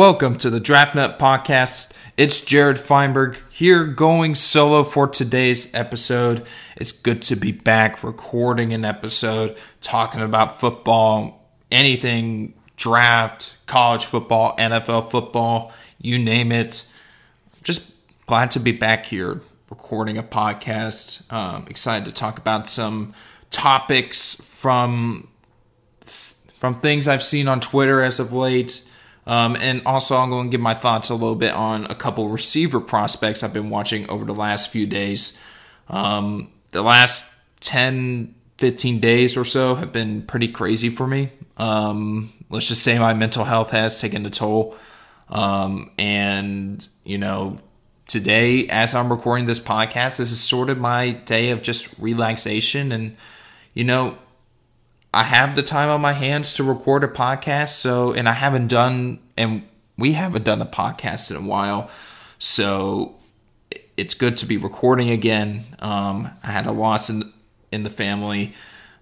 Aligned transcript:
Welcome 0.00 0.38
to 0.38 0.48
the 0.48 0.60
Draft 0.60 0.94
Nut 0.94 1.18
Podcast. 1.18 1.92
It's 2.16 2.40
Jared 2.40 2.78
Feinberg 2.78 3.38
here 3.50 3.84
going 3.84 4.34
solo 4.34 4.82
for 4.82 5.06
today's 5.06 5.74
episode. 5.74 6.46
It's 6.78 6.90
good 6.90 7.20
to 7.20 7.36
be 7.36 7.52
back 7.52 8.02
recording 8.02 8.72
an 8.72 8.86
episode, 8.86 9.58
talking 9.82 10.22
about 10.22 10.58
football, 10.58 11.46
anything 11.70 12.54
draft, 12.78 13.58
college 13.66 14.06
football, 14.06 14.56
NFL 14.56 15.10
football, 15.10 15.70
you 16.00 16.18
name 16.18 16.50
it. 16.50 16.90
Just 17.62 17.92
glad 18.24 18.50
to 18.52 18.58
be 18.58 18.72
back 18.72 19.04
here 19.04 19.42
recording 19.68 20.16
a 20.16 20.22
podcast. 20.22 21.30
Um, 21.30 21.66
excited 21.68 22.06
to 22.06 22.12
talk 22.12 22.38
about 22.38 22.70
some 22.70 23.12
topics 23.50 24.36
from 24.36 25.28
from 26.58 26.74
things 26.80 27.06
I've 27.06 27.22
seen 27.22 27.48
on 27.48 27.60
Twitter 27.60 28.00
as 28.00 28.18
of 28.18 28.32
late. 28.32 28.82
Um, 29.30 29.56
and 29.60 29.82
also, 29.86 30.16
I'm 30.16 30.28
going 30.28 30.48
to 30.48 30.50
give 30.50 30.60
my 30.60 30.74
thoughts 30.74 31.08
a 31.08 31.14
little 31.14 31.36
bit 31.36 31.54
on 31.54 31.84
a 31.84 31.94
couple 31.94 32.28
receiver 32.28 32.80
prospects 32.80 33.44
I've 33.44 33.52
been 33.52 33.70
watching 33.70 34.10
over 34.10 34.24
the 34.24 34.34
last 34.34 34.70
few 34.70 34.88
days. 34.88 35.40
Um, 35.88 36.50
the 36.72 36.82
last 36.82 37.30
10, 37.60 38.34
15 38.58 38.98
days 38.98 39.36
or 39.36 39.44
so 39.44 39.76
have 39.76 39.92
been 39.92 40.22
pretty 40.22 40.48
crazy 40.48 40.88
for 40.88 41.06
me. 41.06 41.30
Um, 41.58 42.32
let's 42.48 42.66
just 42.66 42.82
say 42.82 42.98
my 42.98 43.14
mental 43.14 43.44
health 43.44 43.70
has 43.70 44.00
taken 44.00 44.26
a 44.26 44.30
toll. 44.30 44.76
Um, 45.28 45.92
and, 45.96 46.84
you 47.04 47.18
know, 47.18 47.58
today, 48.08 48.66
as 48.66 48.96
I'm 48.96 49.12
recording 49.12 49.46
this 49.46 49.60
podcast, 49.60 50.16
this 50.16 50.32
is 50.32 50.40
sort 50.40 50.70
of 50.70 50.78
my 50.78 51.12
day 51.12 51.50
of 51.50 51.62
just 51.62 51.96
relaxation. 52.00 52.90
And, 52.90 53.16
you 53.74 53.84
know, 53.84 54.18
I 55.12 55.24
have 55.24 55.56
the 55.56 55.62
time 55.62 55.88
on 55.88 56.00
my 56.00 56.12
hands 56.12 56.54
to 56.54 56.64
record 56.64 57.02
a 57.02 57.08
podcast. 57.08 57.70
So, 57.70 58.12
and 58.12 58.28
I 58.28 58.32
haven't 58.32 58.68
done, 58.68 59.18
and 59.36 59.66
we 59.98 60.12
haven't 60.12 60.44
done 60.44 60.62
a 60.62 60.66
podcast 60.66 61.30
in 61.30 61.36
a 61.36 61.42
while. 61.42 61.90
So, 62.38 63.16
it's 63.96 64.14
good 64.14 64.36
to 64.38 64.46
be 64.46 64.56
recording 64.56 65.10
again. 65.10 65.64
Um, 65.78 66.30
I 66.42 66.48
had 66.48 66.66
a 66.66 66.72
loss 66.72 67.10
in 67.10 67.32
in 67.72 67.82
the 67.82 67.90
family 67.90 68.54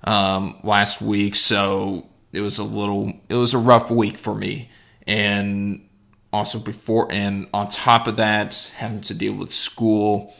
um, 0.05 0.59
last 0.63 1.01
week, 1.01 1.37
so 1.37 2.07
it 2.33 2.41
was 2.41 2.59
a 2.59 2.65
little, 2.65 3.13
it 3.29 3.35
was 3.35 3.55
a 3.55 3.59
rough 3.59 3.91
week 3.91 4.19
for 4.19 4.35
me, 4.35 4.71
and 5.07 5.89
also 6.33 6.59
before, 6.59 7.11
and 7.11 7.47
on 7.55 7.69
top 7.69 8.07
of 8.07 8.17
that, 8.17 8.73
having 8.77 9.01
to 9.03 9.15
deal 9.15 9.33
with 9.33 9.53
school 9.53 10.35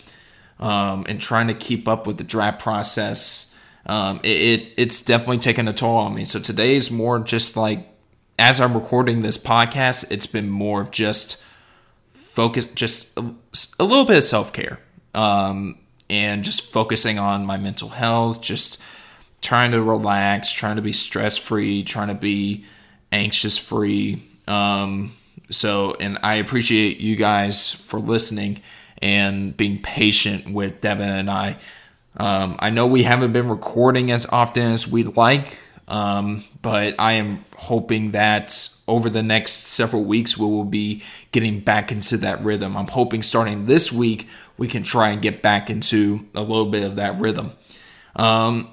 um, 0.59 1.05
and 1.09 1.21
trying 1.21 1.47
to 1.47 1.55
keep 1.55 1.89
up 1.89 2.07
with 2.07 2.19
the 2.19 2.25
draft 2.25 2.61
process 2.61 3.57
um, 3.87 4.21
it, 4.23 4.29
it 4.29 4.73
it's 4.77 5.03
definitely 5.03 5.39
taken 5.39 5.69
a 5.69 5.73
toll 5.73 5.97
on 5.97 6.15
me. 6.15 6.25
So 6.25 6.41
today 6.41 6.77
is 6.77 6.91
more 6.91 7.19
just 7.19 7.57
like 7.57 7.89
as 8.39 8.61
I'm 8.61 8.75
recording 8.75 9.23
this 9.23 9.37
podcast, 9.37 10.11
it's 10.11 10.27
been 10.27 10.49
more 10.49 10.81
of 10.81 10.91
just 10.91 11.43
focus, 12.09 12.67
just 12.67 13.19
a, 13.19 13.35
a 13.81 13.85
little 13.85 14.05
bit 14.05 14.19
of 14.19 14.25
self 14.25 14.53
care, 14.53 14.79
um, 15.15 15.79
and 16.09 16.45
just 16.45 16.63
focusing 16.73 17.19
on 17.19 17.45
my 17.45 17.57
mental 17.57 17.89
health, 17.89 18.41
just 18.41 18.79
trying 19.41 19.73
to 19.73 19.83
relax, 19.83 20.53
trying 20.53 20.77
to 20.77 20.83
be 20.83 20.93
stress 20.93 21.37
free, 21.37 21.83
trying 21.83 22.09
to 22.09 22.15
be 22.15 22.65
anxious 23.11 23.59
free. 23.59 24.23
Um, 24.47 25.13
so, 25.51 25.97
and 25.99 26.19
I 26.23 26.35
appreciate 26.35 27.01
you 27.01 27.17
guys 27.17 27.73
for 27.73 27.99
listening 27.99 28.63
and 29.01 29.57
being 29.57 29.81
patient 29.81 30.53
with 30.53 30.81
Devin 30.81 31.09
and 31.09 31.31
I. 31.31 31.57
Um, 32.19 32.57
I 32.59 32.71
know 32.71 32.87
we 32.87 33.05
haven't 33.05 33.33
been 33.33 33.49
recording 33.49 34.11
as 34.11 34.27
often 34.27 34.73
as 34.73 34.89
we'd 34.89 35.17
like, 35.17 35.59
um, 35.87 36.45
but 36.61 36.97
I 36.99 37.13
am 37.13 37.45
hoping 37.57 38.11
that 38.13 38.69
over 38.89 39.09
the 39.09 39.23
next 39.23 39.53
several 39.53 40.03
weeks 40.03 40.37
we 40.37 40.47
will 40.47 40.65
be 40.65 41.03
getting 41.31 41.61
back 41.61 41.93
into 41.93 42.17
that 42.19 42.43
rhythm. 42.43 42.77
I'm 42.77 42.89
hoping 42.89 43.23
starting 43.23 43.67
this 43.67 43.93
week 43.93 44.29
we 44.57 44.67
can 44.67 44.83
try 44.83 45.11
and 45.11 45.23
get 45.23 45.43
back 45.43 45.71
into 45.71 46.27
a 46.35 46.41
little 46.41 46.67
bit 46.67 46.83
of 46.83 46.97
that 46.97 47.21
rhythm. 47.21 47.53
Um, 48.17 48.69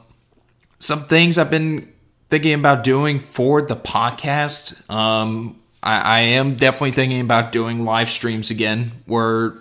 some 0.80 1.06
things 1.06 1.38
I've 1.38 1.52
been 1.52 1.94
thinking 2.30 2.54
about 2.54 2.84
doing 2.84 3.20
for 3.20 3.62
the 3.62 3.76
podcast. 3.76 4.90
Um, 4.90 5.62
I, 5.84 6.00
I, 6.02 6.20
am 6.22 6.56
definitely 6.56 6.92
thinking 6.92 7.22
about 7.22 7.52
doing 7.52 7.86
live 7.86 8.10
streams 8.10 8.50
again, 8.50 8.92
where 9.06 9.54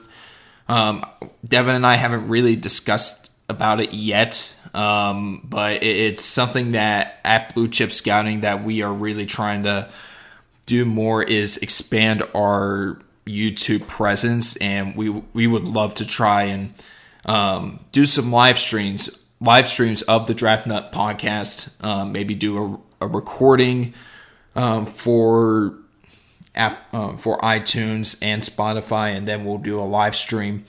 um, 0.69 1.05
Devin 1.47 1.75
and 1.75 1.87
I 1.87 1.97
haven't 1.97 2.29
really 2.29 2.57
discussed 2.57 3.24
about 3.49 3.81
it 3.81 3.93
yet, 3.93 4.57
um, 4.73 5.41
but 5.45 5.83
it, 5.83 5.87
it's 5.87 6.25
something 6.25 6.73
that 6.73 7.21
at 7.25 7.55
Blue 7.55 7.69
Chip 7.69 7.93
Scouting 7.93 8.41
that 8.41 8.65
we 8.65 8.83
are 8.83 8.93
really 8.93 9.27
trying 9.27 9.65
to 9.65 9.89
do 10.67 10.85
more 10.85 11.23
is 11.23 11.59
expand 11.59 12.23
our 12.35 12.99
YouTube 13.27 13.87
presence, 13.87 14.57
and 14.57 14.97
we 14.97 15.11
we 15.11 15.47
would 15.47 15.65
love 15.65 15.95
to 15.95 16.07
try 16.07 16.45
and 16.45 16.75
um, 17.27 17.81
do 17.93 18.07
some 18.07 18.31
live 18.31 18.59
streams, 18.59 19.11
live 19.41 19.69
streams 19.69 20.03
of 20.03 20.27
the 20.27 20.35
Draft 20.35 20.67
Nut 20.67 20.93
podcast. 20.93 21.71
Um, 21.85 22.13
maybe 22.13 22.35
do 22.35 22.81
a, 23.01 23.05
a 23.07 23.09
recording 23.09 23.95
um, 24.57 24.87
for 24.87 25.75
app 26.55 26.87
uh, 26.93 27.17
for 27.17 27.39
iTunes 27.39 28.17
and 28.23 28.43
Spotify, 28.43 29.17
and 29.17 29.27
then 29.27 29.45
we'll 29.45 29.59
do 29.59 29.81
a 29.81 29.85
live 29.85 30.17
stream. 30.17 30.65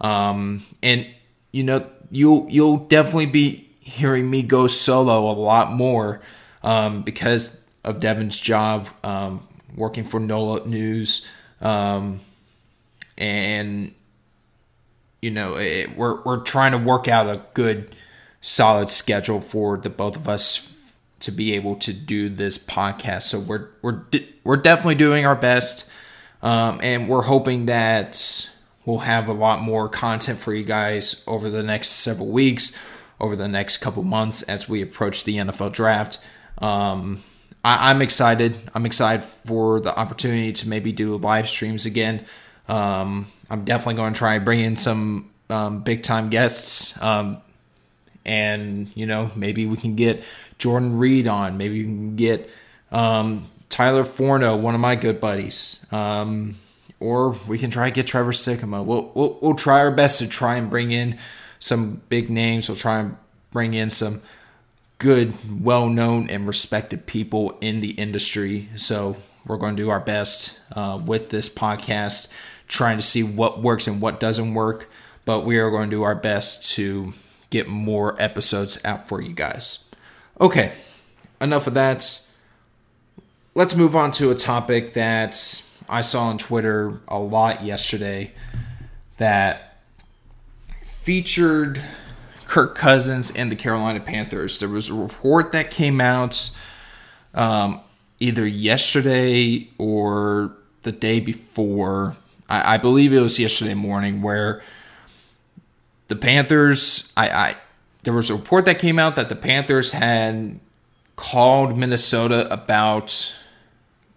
Um, 0.00 0.62
and 0.82 1.08
you 1.52 1.62
know 1.62 1.86
you'll 2.10 2.46
you'll 2.48 2.78
definitely 2.78 3.26
be 3.26 3.68
hearing 3.80 4.28
me 4.28 4.42
go 4.42 4.66
solo 4.66 5.30
a 5.30 5.36
lot 5.38 5.72
more 5.72 6.20
um, 6.62 7.02
because 7.02 7.62
of 7.84 8.00
Devin's 8.00 8.38
job 8.40 8.88
um, 9.02 9.46
working 9.74 10.04
for 10.04 10.20
NOLA 10.20 10.66
News, 10.66 11.26
um, 11.60 12.20
and 13.16 13.94
you 15.22 15.30
know 15.30 15.56
it, 15.56 15.96
we're 15.96 16.22
we're 16.22 16.40
trying 16.40 16.72
to 16.72 16.78
work 16.78 17.08
out 17.08 17.26
a 17.28 17.42
good, 17.54 17.94
solid 18.40 18.90
schedule 18.90 19.40
for 19.40 19.76
the 19.76 19.90
both 19.90 20.16
of 20.16 20.28
us 20.28 20.74
to 21.20 21.32
be 21.32 21.54
able 21.54 21.76
to 21.76 21.92
do 21.92 22.28
this 22.28 22.58
podcast. 22.58 23.22
So 23.22 23.38
we're 23.38 23.68
we're 23.82 24.02
we're 24.44 24.56
definitely 24.56 24.96
doing 24.96 25.26
our 25.26 25.36
best, 25.36 25.88
um, 26.42 26.80
and 26.82 27.08
we're 27.08 27.22
hoping 27.22 27.66
that 27.66 28.48
we'll 28.88 29.00
have 29.00 29.28
a 29.28 29.32
lot 29.34 29.60
more 29.60 29.86
content 29.86 30.38
for 30.38 30.54
you 30.54 30.64
guys 30.64 31.22
over 31.26 31.50
the 31.50 31.62
next 31.62 31.88
several 31.88 32.28
weeks, 32.28 32.74
over 33.20 33.36
the 33.36 33.46
next 33.46 33.76
couple 33.78 34.02
months 34.02 34.40
as 34.44 34.66
we 34.66 34.80
approach 34.80 35.24
the 35.24 35.36
NFL 35.36 35.72
draft. 35.72 36.18
Um, 36.56 37.22
I, 37.62 37.90
am 37.90 38.00
excited. 38.00 38.56
I'm 38.74 38.86
excited 38.86 39.24
for 39.44 39.78
the 39.78 39.94
opportunity 39.94 40.54
to 40.54 40.68
maybe 40.70 40.90
do 40.90 41.14
live 41.16 41.50
streams 41.50 41.84
again. 41.84 42.24
Um, 42.66 43.26
I'm 43.50 43.66
definitely 43.66 43.96
going 43.96 44.14
to 44.14 44.18
try 44.18 44.36
and 44.36 44.44
bring 44.46 44.60
in 44.60 44.76
some 44.76 45.32
um, 45.50 45.82
big 45.82 46.02
time 46.02 46.30
guests. 46.30 47.00
Um, 47.02 47.42
and, 48.24 48.90
you 48.94 49.04
know, 49.04 49.30
maybe 49.36 49.66
we 49.66 49.76
can 49.76 49.96
get 49.96 50.24
Jordan 50.56 50.96
Reid 50.96 51.28
on. 51.28 51.58
Maybe 51.58 51.80
we 51.80 51.84
can 51.84 52.16
get 52.16 52.48
um, 52.90 53.48
Tyler 53.68 54.04
Forno, 54.04 54.56
one 54.56 54.74
of 54.74 54.80
my 54.80 54.96
good 54.96 55.20
buddies. 55.20 55.84
Um, 55.92 56.54
or 57.00 57.30
we 57.46 57.58
can 57.58 57.70
try 57.70 57.88
to 57.88 57.94
get 57.94 58.06
Trevor 58.06 58.32
Sikkema. 58.32 58.84
We'll, 58.84 59.12
we'll 59.14 59.38
we'll 59.40 59.54
try 59.54 59.80
our 59.80 59.90
best 59.90 60.18
to 60.18 60.28
try 60.28 60.56
and 60.56 60.68
bring 60.68 60.90
in 60.90 61.18
some 61.58 62.02
big 62.08 62.30
names. 62.30 62.68
We'll 62.68 62.76
try 62.76 63.00
and 63.00 63.16
bring 63.50 63.74
in 63.74 63.90
some 63.90 64.20
good, 64.98 65.34
well 65.62 65.88
known, 65.88 66.28
and 66.28 66.46
respected 66.46 67.06
people 67.06 67.56
in 67.60 67.80
the 67.80 67.90
industry. 67.92 68.68
So 68.76 69.16
we're 69.46 69.56
going 69.56 69.76
to 69.76 69.82
do 69.82 69.90
our 69.90 70.00
best 70.00 70.58
uh, 70.72 71.00
with 71.04 71.30
this 71.30 71.48
podcast, 71.48 72.28
trying 72.66 72.98
to 72.98 73.02
see 73.02 73.22
what 73.22 73.62
works 73.62 73.86
and 73.86 74.00
what 74.00 74.20
doesn't 74.20 74.54
work. 74.54 74.90
But 75.24 75.44
we 75.44 75.58
are 75.58 75.70
going 75.70 75.90
to 75.90 75.96
do 75.96 76.02
our 76.02 76.14
best 76.14 76.70
to 76.74 77.12
get 77.50 77.68
more 77.68 78.20
episodes 78.20 78.82
out 78.84 79.08
for 79.08 79.20
you 79.20 79.32
guys. 79.32 79.88
Okay, 80.40 80.72
enough 81.40 81.66
of 81.66 81.74
that. 81.74 82.20
Let's 83.54 83.74
move 83.74 83.96
on 83.96 84.12
to 84.12 84.30
a 84.30 84.34
topic 84.34 84.94
that's 84.94 85.67
I 85.88 86.00
saw 86.02 86.24
on 86.24 86.38
Twitter 86.38 87.00
a 87.08 87.18
lot 87.18 87.64
yesterday 87.64 88.32
that 89.16 89.78
featured 90.84 91.80
Kirk 92.46 92.74
Cousins 92.74 93.30
and 93.30 93.50
the 93.50 93.56
Carolina 93.56 94.00
Panthers. 94.00 94.58
There 94.58 94.68
was 94.68 94.88
a 94.88 94.94
report 94.94 95.52
that 95.52 95.70
came 95.70 96.00
out 96.00 96.50
um, 97.34 97.80
either 98.20 98.46
yesterday 98.46 99.68
or 99.78 100.56
the 100.82 100.92
day 100.92 101.20
before. 101.20 102.16
I, 102.48 102.74
I, 102.74 102.76
believe 102.76 103.12
it 103.12 103.20
was 103.20 103.38
yesterday 103.38 103.74
morning 103.74 104.22
where 104.22 104.62
the 106.08 106.16
Panthers. 106.16 107.12
I, 107.16 107.28
I 107.28 107.56
there 108.04 108.14
was 108.14 108.30
a 108.30 108.34
report 108.34 108.64
that 108.64 108.78
came 108.78 108.98
out 108.98 109.14
that 109.16 109.28
the 109.28 109.36
Panthers 109.36 109.92
had 109.92 110.58
called 111.16 111.76
Minnesota 111.76 112.50
about 112.52 113.36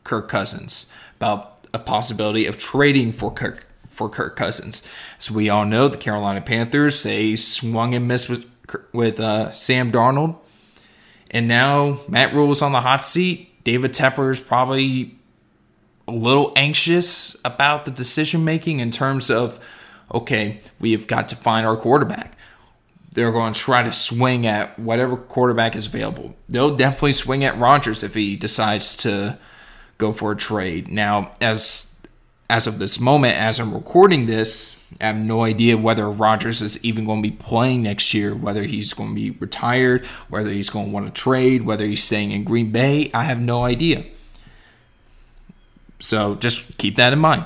Kirk 0.04 0.30
Cousins 0.30 0.92
about 1.22 1.51
a 1.74 1.80
possibility 1.80 2.46
of 2.46 2.58
trading 2.58 3.12
for 3.12 3.32
Kirk 3.32 3.68
for 3.90 4.10
Kirk 4.10 4.36
Cousins. 4.36 4.84
As 5.20 5.30
we 5.30 5.50
all 5.50 5.66
know, 5.66 5.88
the 5.88 5.98
Carolina 5.98 6.42
Panthers 6.42 7.04
they 7.04 7.36
swung 7.36 7.94
and 7.94 8.08
missed 8.08 8.30
with 8.30 8.50
with 8.94 9.20
uh, 9.20 9.52
Sam 9.52 9.92
Darnold, 9.92 10.38
and 11.30 11.48
now 11.48 12.00
Matt 12.08 12.34
Rhule 12.34 12.52
is 12.52 12.62
on 12.62 12.72
the 12.72 12.82
hot 12.82 13.04
seat. 13.04 13.64
David 13.64 13.94
Tepper 13.94 14.32
is 14.32 14.40
probably 14.40 15.16
a 16.08 16.12
little 16.12 16.52
anxious 16.56 17.38
about 17.46 17.86
the 17.86 17.92
decision 17.92 18.44
making 18.44 18.80
in 18.80 18.92
terms 18.92 19.30
of, 19.30 19.60
okay, 20.14 20.60
we 20.80 20.92
have 20.94 21.08
got 21.08 21.30
to 21.30 21.36
find 21.36 21.66
our 21.66 21.78
quarterback. 21.78 22.38
They're 23.14 23.32
going 23.32 23.54
to 23.54 23.60
try 23.60 23.84
to 23.84 23.92
swing 23.92 24.48
at 24.48 24.80
whatever 24.80 25.18
quarterback 25.18 25.76
is 25.76 25.88
available. 25.88 26.36
They'll 26.48 26.76
definitely 26.76 27.12
swing 27.12 27.44
at 27.44 27.58
Rodgers 27.58 28.04
if 28.04 28.14
he 28.14 28.36
decides 28.36 28.96
to 28.98 29.38
go 30.02 30.12
for 30.12 30.32
a 30.32 30.36
trade. 30.36 30.90
Now, 30.90 31.32
as 31.40 31.96
as 32.50 32.68
of 32.68 32.80
this 32.80 33.00
moment, 33.00 33.38
as 33.38 33.60
I'm 33.62 33.74
recording 33.74 34.26
this, 34.26 34.84
I 35.00 35.06
have 35.06 35.16
no 35.16 35.44
idea 35.44 35.78
whether 35.78 36.12
Rodgers 36.12 36.62
is 36.62 36.84
even 36.84 37.06
going 37.06 37.24
to 37.24 37.30
be 37.30 37.34
playing 37.34 37.84
next 37.84 38.14
year, 38.14 38.36
whether 38.36 38.64
he's 38.64 38.94
going 38.94 39.12
to 39.12 39.16
be 39.16 39.32
retired, 39.32 40.06
whether 40.28 40.50
he's 40.50 40.70
going 40.70 40.88
to 40.88 40.92
want 40.92 41.06
to 41.06 41.22
trade, 41.22 41.62
whether 41.62 41.86
he's 41.86 42.04
staying 42.04 42.32
in 42.32 42.44
Green 42.44 42.70
Bay. 42.70 43.10
I 43.14 43.24
have 43.24 43.40
no 43.40 43.64
idea. 43.64 44.04
So 46.00 46.36
just 46.36 46.78
keep 46.78 46.98
that 46.98 47.14
in 47.14 47.20
mind. 47.20 47.46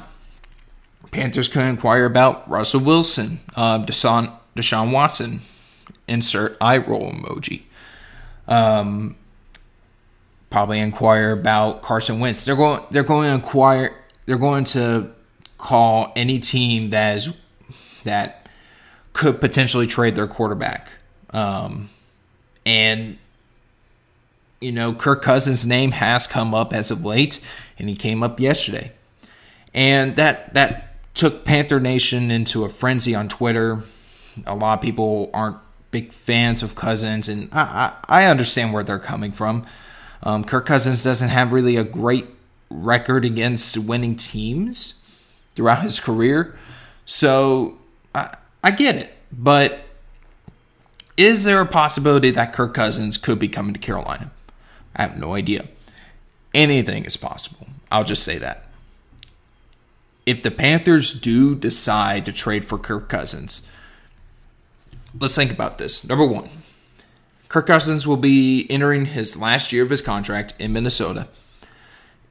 Panthers 1.11 1.47
can 1.47 1.67
inquire 1.67 2.05
about 2.05 2.49
Russell 2.49 2.79
Wilson, 2.79 3.41
uh, 3.55 3.85
Deshaun, 3.85 4.33
Deshaun 4.55 4.91
Watson, 4.91 5.41
insert 6.07 6.57
eye 6.59 6.77
roll 6.77 7.11
emoji. 7.11 7.63
Um, 8.47 9.17
probably 10.49 10.79
inquire 10.79 11.31
about 11.31 11.81
Carson 11.81 12.19
Wentz. 12.19 12.45
They're 12.45 12.55
going. 12.55 12.81
They're 12.91 13.03
going 13.03 13.29
to 13.29 13.35
inquire. 13.35 13.95
They're 14.25 14.37
going 14.37 14.65
to 14.65 15.11
call 15.57 16.11
any 16.15 16.39
team 16.39 16.89
that 16.91 17.17
is 17.17 17.35
that 18.03 18.47
could 19.13 19.39
potentially 19.39 19.87
trade 19.87 20.15
their 20.15 20.27
quarterback. 20.27 20.89
Um, 21.31 21.89
and 22.65 23.17
you 24.61 24.71
know, 24.71 24.93
Kirk 24.93 25.21
Cousins' 25.21 25.65
name 25.65 25.91
has 25.91 26.27
come 26.27 26.53
up 26.53 26.73
as 26.73 26.89
of 26.91 27.03
late, 27.03 27.39
and 27.77 27.89
he 27.89 27.95
came 27.95 28.23
up 28.23 28.39
yesterday, 28.39 28.91
and 29.73 30.15
that 30.15 30.53
that 30.53 30.95
took 31.13 31.45
Panther 31.45 31.79
Nation 31.79 32.31
into 32.31 32.63
a 32.63 32.69
frenzy 32.69 33.13
on 33.15 33.27
Twitter. 33.27 33.81
A 34.45 34.55
lot 34.55 34.79
of 34.79 34.83
people 34.83 35.29
aren't 35.33 35.57
big 35.91 36.11
fans 36.11 36.63
of 36.63 36.75
Cousins, 36.75 37.29
and 37.29 37.49
I 37.51 37.93
I, 38.09 38.23
I 38.23 38.25
understand 38.25 38.73
where 38.73 38.83
they're 38.83 38.99
coming 38.99 39.31
from. 39.31 39.65
Um, 40.23 40.43
Kirk 40.43 40.65
Cousins 40.65 41.03
doesn't 41.03 41.29
have 41.29 41.53
really 41.53 41.75
a 41.75 41.83
great 41.83 42.27
record 42.69 43.25
against 43.25 43.77
winning 43.77 44.15
teams 44.15 45.01
throughout 45.55 45.83
his 45.83 45.99
career, 45.99 46.57
so 47.05 47.77
I, 48.13 48.35
I 48.63 48.71
get 48.71 48.95
it. 48.95 49.15
But 49.31 49.81
is 51.17 51.43
there 51.43 51.61
a 51.61 51.65
possibility 51.65 52.31
that 52.31 52.53
Kirk 52.53 52.73
Cousins 52.73 53.17
could 53.17 53.39
be 53.39 53.47
coming 53.47 53.73
to 53.73 53.79
Carolina? 53.79 54.31
I 54.95 55.03
have 55.03 55.17
no 55.17 55.33
idea. 55.33 55.65
Anything 56.53 57.05
is 57.05 57.17
possible. 57.17 57.67
I'll 57.91 58.03
just 58.03 58.23
say 58.23 58.37
that. 58.37 58.63
If 60.25 60.41
the 60.41 60.51
Panthers 60.51 61.13
do 61.19 61.55
decide 61.55 62.25
to 62.25 62.33
trade 62.33 62.65
for 62.65 62.77
Kirk 62.77 63.07
Cousins, 63.09 63.69
let's 65.19 65.35
think 65.35 65.51
about 65.51 65.77
this. 65.77 66.07
Number 66.07 66.25
one, 66.25 66.49
Kirk 67.55 67.67
Cousins 67.67 68.05
will 68.05 68.17
be 68.17 68.67
entering 68.69 69.05
his 69.05 69.37
last 69.37 69.71
year 69.71 69.81
of 69.81 69.89
his 69.89 70.01
contract 70.01 70.53
in 70.59 70.73
Minnesota. 70.73 71.29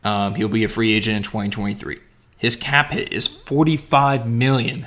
Um, 0.04 0.34
he'll 0.34 0.50
be 0.50 0.64
a 0.64 0.68
free 0.68 0.92
agent 0.92 1.16
in 1.16 1.22
2023. 1.22 1.96
His 2.36 2.56
cap 2.56 2.90
hit 2.90 3.10
is 3.10 3.26
45 3.26 4.28
million. 4.28 4.86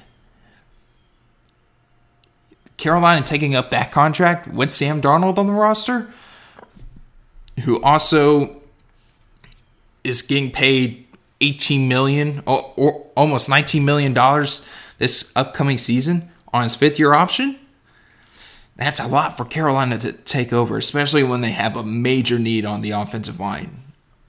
Carolina 2.78 3.26
taking 3.26 3.56
up 3.56 3.72
that 3.72 3.92
contract 3.92 4.48
with 4.48 4.72
Sam 4.72 5.02
Darnold 5.02 5.40
on 5.40 5.48
the 5.48 5.54
roster, 5.54 6.14
who 7.64 7.82
also 7.82 8.62
is 10.04 10.22
getting 10.22 10.52
paid 10.52 11.08
18 11.42 11.88
million 11.88 12.44
or, 12.46 12.76
or 12.76 13.08
almost 13.16 13.50
19 13.50 13.84
million 13.84 14.14
dollars 14.14 14.64
this 15.00 15.32
upcoming 15.36 15.80
season 15.80 16.30
on 16.54 16.62
his 16.62 16.76
fifth 16.76 17.00
year 17.00 17.16
option. 17.16 17.58
That's 18.78 19.00
a 19.00 19.08
lot 19.08 19.36
for 19.36 19.44
Carolina 19.44 19.98
to 19.98 20.14
take 20.14 20.54
over, 20.54 20.78
especially 20.78 21.24
when 21.24 21.42
they 21.42 21.52
have 21.52 21.76
a 21.76 21.84
major 21.84 22.38
need 22.38 22.64
on 22.64 22.82
the 22.82 22.92
offensive 22.92 23.40
line. 23.40 23.84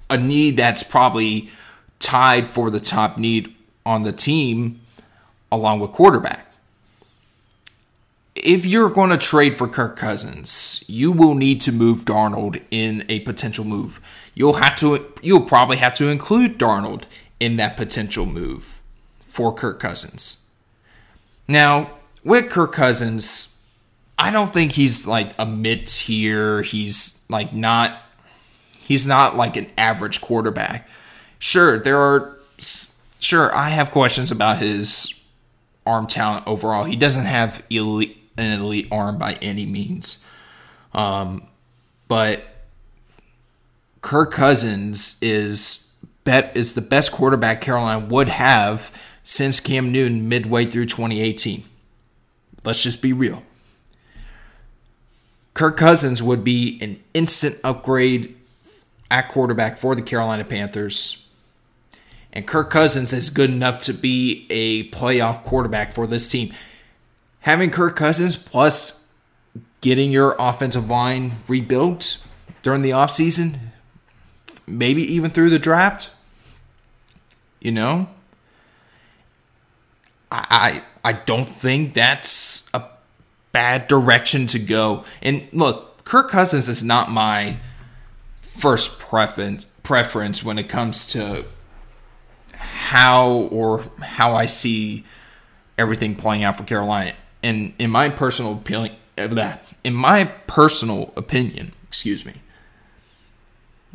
A 0.09 0.17
need 0.17 0.57
that's 0.57 0.83
probably 0.83 1.51
tied 1.99 2.47
for 2.47 2.71
the 2.71 2.81
top 2.81 3.19
need 3.19 3.55
on 3.85 4.03
the 4.03 4.13
team 4.13 4.81
along 5.53 5.81
with 5.81 5.93
quarterback. 5.93 6.47
If 8.37 8.65
you're 8.65 8.89
going 8.89 9.11
to 9.11 9.19
trade 9.19 9.57
for 9.57 9.69
Kirk 9.69 9.97
Cousins, 9.97 10.83
you 10.87 11.13
will 11.13 11.35
need 11.35 11.61
to 11.63 11.73
move 11.73 12.05
Darnold 12.05 12.63
in 12.71 13.05
a 13.09 13.21
potential 13.21 13.65
move. 13.65 14.01
You'll 14.35 14.55
have 14.55 14.77
to 14.77 15.13
you'll 15.23 15.45
probably 15.45 15.79
have 15.79 15.93
to 15.95 16.09
include 16.09 16.59
Darnold 16.59 17.05
in 17.41 17.57
that 17.57 17.77
potential 17.77 18.25
move 18.25 18.81
for 19.21 19.53
Kirk 19.53 19.81
Cousins. 19.81 20.49
Now, 21.49 21.91
with 22.23 22.49
Kirk 22.49 22.73
Cousins, 22.73 23.58
I 24.19 24.31
don't 24.31 24.53
think 24.53 24.73
he's 24.73 25.07
like 25.07 25.33
a 25.39 25.47
mid 25.47 25.87
tier. 25.87 26.63
He's 26.63 27.23
like 27.29 27.53
not 27.53 28.03
he's 28.73 29.07
not 29.07 29.37
like 29.37 29.57
an 29.57 29.69
average 29.79 30.21
quarterback. 30.21 30.89
Sure, 31.39 31.79
there 31.79 31.99
are 31.99 32.37
sure 33.21 33.55
I 33.55 33.69
have 33.69 33.91
questions 33.91 34.31
about 34.31 34.59
his 34.59 35.15
arm 35.87 36.07
talent 36.07 36.47
overall. 36.47 36.85
He 36.85 36.97
doesn't 36.97 37.27
have 37.27 37.63
elite 37.71 38.17
an 38.37 38.61
elite 38.61 38.89
arm 38.91 39.19
by 39.19 39.35
any 39.35 39.67
means. 39.67 40.25
Um, 40.95 41.47
but 42.09 42.45
Kirk 44.01 44.33
Cousins 44.33 45.17
is 45.21 45.91
bet 46.25 46.57
is 46.57 46.75
the 46.75 46.81
best 46.81 47.13
quarterback 47.13 47.61
Carolina 47.61 48.05
would 48.07 48.29
have 48.29 48.93
since 49.23 49.61
Cam 49.61 49.93
Newton 49.93 50.29
midway 50.29 50.65
through 50.65 50.87
2018. 50.87 51.63
Let's 52.65 52.83
just 52.83 53.03
be 53.03 53.13
real. 53.13 53.43
Kirk 55.59 55.77
Cousins 55.77 56.23
would 56.23 56.45
be 56.45 56.79
an 56.81 57.01
instant 57.15 57.59
upgrade 57.65 58.37
at 59.11 59.29
quarterback 59.29 59.77
for 59.77 59.97
the 59.97 60.03
Carolina 60.03 60.45
Panthers. 60.45 61.27
And 62.33 62.47
Kirk 62.47 62.71
Cousins 62.71 63.13
is 63.13 63.29
good 63.29 63.51
enough 63.51 63.81
to 63.81 63.93
be 63.93 64.47
a 64.51 64.89
playoff 64.91 65.43
quarterback 65.43 65.93
for 65.93 66.07
this 66.07 66.29
team 66.29 66.55
having 67.41 67.71
Kirk 67.71 67.97
Cousins 67.97 68.37
plus 68.37 69.01
getting 69.81 70.13
your 70.13 70.37
offensive 70.39 70.89
line 70.89 71.33
rebuilt 71.49 72.25
during 72.63 72.83
the 72.83 72.91
offseason, 72.91 73.59
maybe 74.65 75.03
even 75.03 75.29
through 75.29 75.51
the 75.51 75.59
draft, 75.59 76.11
you 77.61 77.73
know, 77.73 78.09
I, 80.31 80.83
I 81.05 81.11
I 81.11 81.13
don't 81.15 81.49
think 81.49 81.95
that's 81.95 82.71
a 82.73 82.85
bad 83.53 83.89
direction 83.89 84.47
to 84.49 84.59
go. 84.59 85.05
And 85.23 85.49
look, 85.53 86.05
Kirk 86.05 86.31
Cousins 86.31 86.69
is 86.69 86.83
not 86.83 87.11
my 87.11 87.59
first 88.41 88.99
preference 88.99 89.65
preference 89.83 90.45
when 90.45 90.59
it 90.59 90.69
comes 90.69 91.09
to 91.09 91.47
how 92.53 93.31
or 93.51 93.85
how 94.01 94.35
I 94.35 94.45
see 94.45 95.07
everything 95.79 96.15
playing 96.15 96.45
out 96.45 96.57
for 96.57 96.65
Carolina 96.65 97.15
and 97.43 97.73
in 97.79 97.91
my 97.91 98.09
personal 98.09 98.53
opinion, 98.55 98.97
in 99.17 99.95
my 99.95 100.25
personal 100.47 101.13
opinion, 101.17 101.73
excuse 101.89 102.25
me, 102.25 102.35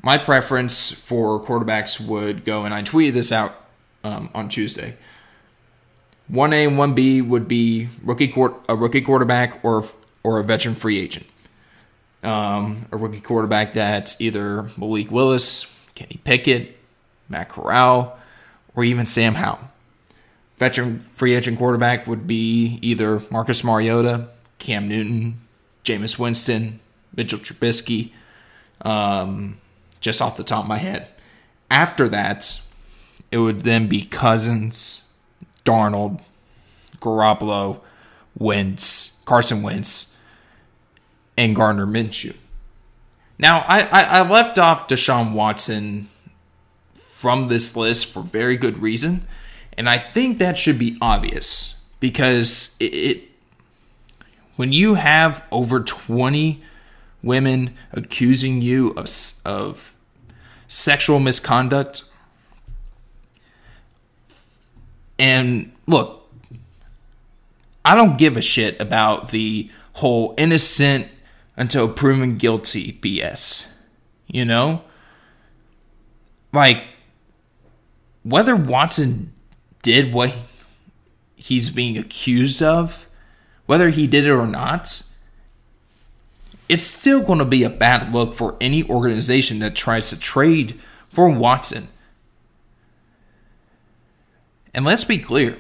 my 0.02 0.18
preference 0.18 0.92
for 0.92 1.42
quarterbacks 1.42 2.06
would 2.06 2.46
go, 2.46 2.64
and 2.64 2.74
I 2.74 2.84
tweeted 2.84 3.14
this 3.14 3.32
out 3.32 3.56
um, 4.04 4.30
on 4.34 4.50
Tuesday. 4.50 4.98
One 6.28 6.54
A 6.54 6.66
and 6.66 6.78
one 6.78 6.94
B 6.94 7.22
would 7.22 7.48
be 7.48 7.90
rookie 8.04 8.28
court, 8.28 8.64
a 8.70 8.76
rookie 8.76 9.02
quarterback 9.02 9.64
or 9.64 9.86
or 10.24 10.40
a 10.40 10.44
veteran 10.44 10.76
free 10.76 11.00
agent. 11.00 11.26
Um, 12.24 12.88
a 12.92 12.98
rookie 12.98 13.20
quarterback 13.20 13.74
that's 13.74 14.20
either 14.22 14.70
Malik 14.78 15.12
Willis, 15.12 15.74
Kenny 15.96 16.22
Pickett, 16.24 16.78
Matt 17.28 17.50
Corral, 17.50 18.18
or 18.76 18.86
even 18.86 19.06
Sam 19.06 19.36
Howell 19.36 19.60
veteran 20.64 21.00
free 21.00 21.36
agent 21.36 21.58
quarterback 21.58 22.08
would 22.08 22.26
be 22.26 22.80
either 22.82 23.22
Marcus 23.30 23.66
Mariota, 23.66 24.30
Cam 24.60 24.88
Newton, 24.88 25.42
Jameis 25.84 26.18
Winston, 26.18 26.80
Mitchell 27.14 27.40
Trubisky, 27.40 28.12
um, 28.82 29.58
just 30.00 30.22
off 30.22 30.38
the 30.38 30.44
top 30.44 30.64
of 30.64 30.70
my 30.70 30.78
head. 30.78 31.08
After 31.70 32.08
that, 32.08 32.62
it 33.30 33.40
would 33.40 33.62
then 33.62 33.88
be 33.88 34.06
Cousins, 34.06 35.12
Darnold, 35.66 36.22
Garoppolo, 37.00 37.80
Wentz, 38.38 39.20
Carson 39.26 39.62
Wentz, 39.62 40.16
and 41.38 41.56
Gardner 41.56 41.86
Minshew. 41.86 42.36
Now, 43.40 43.66
I, 43.68 43.82
I, 43.92 44.04
I 44.20 44.30
left 44.30 44.60
off 44.60 44.88
Deshaun 44.88 45.34
Watson 45.34 46.08
from 46.94 47.48
this 47.48 47.76
list 47.76 48.08
for 48.08 48.22
very 48.22 48.58
good 48.58 48.78
reason 48.78 49.28
and 49.78 49.90
I 49.90 49.98
think 49.98 50.38
that 50.38 50.58
should 50.58 50.78
be 50.78 50.98
obvious 51.02 51.82
because 52.00 52.78
it, 52.80 52.94
it 52.94 53.24
when 54.56 54.72
you 54.72 54.96
have 54.96 55.44
over 55.52 55.80
20 55.80 56.62
women 57.24 57.74
accusing 57.92 58.62
you 58.62 58.92
of, 58.92 59.10
of 59.46 59.94
sexual 60.68 61.20
misconduct, 61.20 62.04
And 65.20 65.72
look, 65.88 66.30
I 67.86 67.96
don't 67.96 68.18
give 68.18 68.38
a 68.38 68.42
shit 68.42 68.80
about 68.82 69.30
the 69.30 69.70
whole 69.94 70.34
innocent 70.38 71.08
until 71.56 71.88
proven 71.88 72.38
guilty 72.38 72.94
BS. 72.94 73.68
You 74.28 74.46
know? 74.46 74.84
Like, 76.52 76.84
whether 78.24 78.56
Watson 78.56 79.34
did 79.82 80.14
what 80.14 80.34
he's 81.36 81.70
being 81.70 81.98
accused 81.98 82.62
of, 82.64 83.06
whether 83.66 83.90
he 83.90 84.08
did 84.08 84.26
it 84.26 84.32
or 84.32 84.48
not, 84.48 85.04
it's 86.70 86.84
still 86.84 87.22
going 87.22 87.40
to 87.40 87.46
be 87.46 87.64
a 87.64 87.70
bad 87.70 88.14
look 88.14 88.34
for 88.34 88.56
any 88.62 88.84
organization 88.90 89.60
that 89.60 89.76
tries 89.76 90.10
to 90.10 90.18
trade 90.18 90.80
for 91.10 91.30
Watson. 91.30 91.90
And 94.74 94.86
let's 94.86 95.04
be 95.04 95.18
clear 95.18 95.58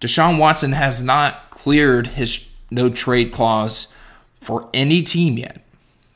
Deshaun 0.00 0.38
Watson 0.38 0.72
has 0.72 1.00
not 1.00 1.50
cleared 1.50 2.08
his 2.08 2.50
no 2.70 2.90
trade 2.90 3.32
clause 3.32 3.92
for 4.36 4.68
any 4.74 5.02
team 5.02 5.38
yet. 5.38 5.62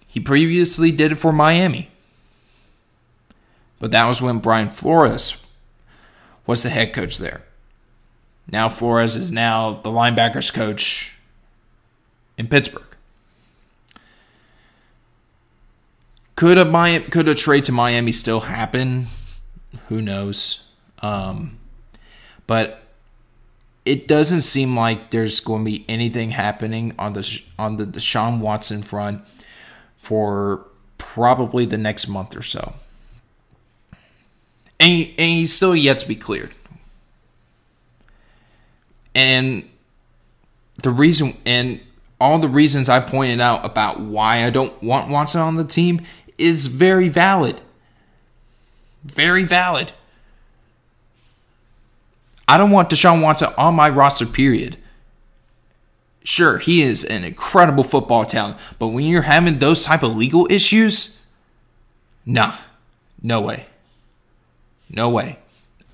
He 0.08 0.18
previously 0.18 0.90
did 0.90 1.12
it 1.12 1.16
for 1.16 1.32
Miami. 1.32 1.90
But 3.78 3.90
that 3.92 4.06
was 4.06 4.20
when 4.20 4.38
Brian 4.38 4.68
Flores 4.68 5.44
was 6.46 6.62
the 6.62 6.70
head 6.70 6.92
coach 6.92 7.18
there. 7.18 7.42
Now 8.50 8.68
Flores 8.68 9.16
is 9.16 9.30
now 9.30 9.74
the 9.74 9.90
linebackers 9.90 10.52
coach 10.52 11.16
in 12.38 12.48
Pittsburgh. 12.48 12.82
Could 16.34 16.58
a 16.58 17.00
could 17.10 17.28
a 17.28 17.34
trade 17.34 17.64
to 17.64 17.72
Miami 17.72 18.12
still 18.12 18.40
happen? 18.40 19.06
Who 19.88 20.02
knows? 20.02 20.64
Um, 21.00 21.58
but 22.46 22.82
it 23.84 24.08
doesn't 24.08 24.40
seem 24.40 24.76
like 24.76 25.10
there's 25.10 25.40
going 25.40 25.64
to 25.64 25.70
be 25.70 25.84
anything 25.88 26.30
happening 26.30 26.94
on 26.98 27.12
the 27.12 27.42
on 27.58 27.76
the 27.76 27.84
Deshaun 27.86 28.40
Watson 28.40 28.82
front 28.82 29.22
for 29.96 30.66
probably 30.98 31.66
the 31.66 31.78
next 31.78 32.08
month 32.08 32.36
or 32.36 32.42
so. 32.42 32.74
And, 34.78 34.90
he, 34.90 35.04
and 35.10 35.30
he's 35.30 35.54
still 35.54 35.74
yet 35.74 36.00
to 36.00 36.08
be 36.08 36.16
cleared. 36.16 36.52
And 39.14 39.68
the 40.82 40.90
reason 40.90 41.36
and 41.46 41.80
all 42.20 42.38
the 42.38 42.48
reasons 42.48 42.88
I 42.88 43.00
pointed 43.00 43.40
out 43.40 43.64
about 43.64 44.00
why 44.00 44.44
I 44.44 44.50
don't 44.50 44.82
want 44.82 45.10
Watson 45.10 45.40
on 45.40 45.56
the 45.56 45.64
team 45.64 46.02
is 46.38 46.66
very 46.66 47.08
valid. 47.08 47.60
Very 49.04 49.44
valid. 49.44 49.92
I 52.48 52.56
don't 52.56 52.70
want 52.70 52.90
Deshaun 52.90 53.22
Watson 53.22 53.48
on 53.58 53.74
my 53.74 53.88
roster, 53.88 54.26
period. 54.26 54.76
Sure, 56.22 56.58
he 56.58 56.82
is 56.82 57.04
an 57.04 57.24
incredible 57.24 57.84
football 57.84 58.24
talent, 58.24 58.58
but 58.78 58.88
when 58.88 59.04
you're 59.04 59.22
having 59.22 59.58
those 59.58 59.84
type 59.84 60.02
of 60.02 60.16
legal 60.16 60.46
issues, 60.50 61.22
nah, 62.24 62.56
no 63.22 63.40
way, 63.40 63.66
no 64.90 65.08
way. 65.08 65.38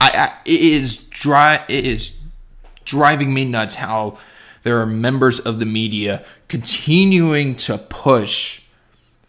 I, 0.01 0.11
I 0.15 0.39
it 0.45 0.61
is 0.61 0.97
dry. 0.97 1.65
It 1.69 1.87
is 1.87 2.19
driving 2.85 3.33
me 3.33 3.45
nuts 3.45 3.77
how 3.77 4.19
there 4.63 4.81
are 4.81 4.87
members 4.87 5.39
of 5.39 5.59
the 5.59 5.67
media 5.67 6.25
continuing 6.49 7.55
to 7.57 7.79
push 7.79 8.63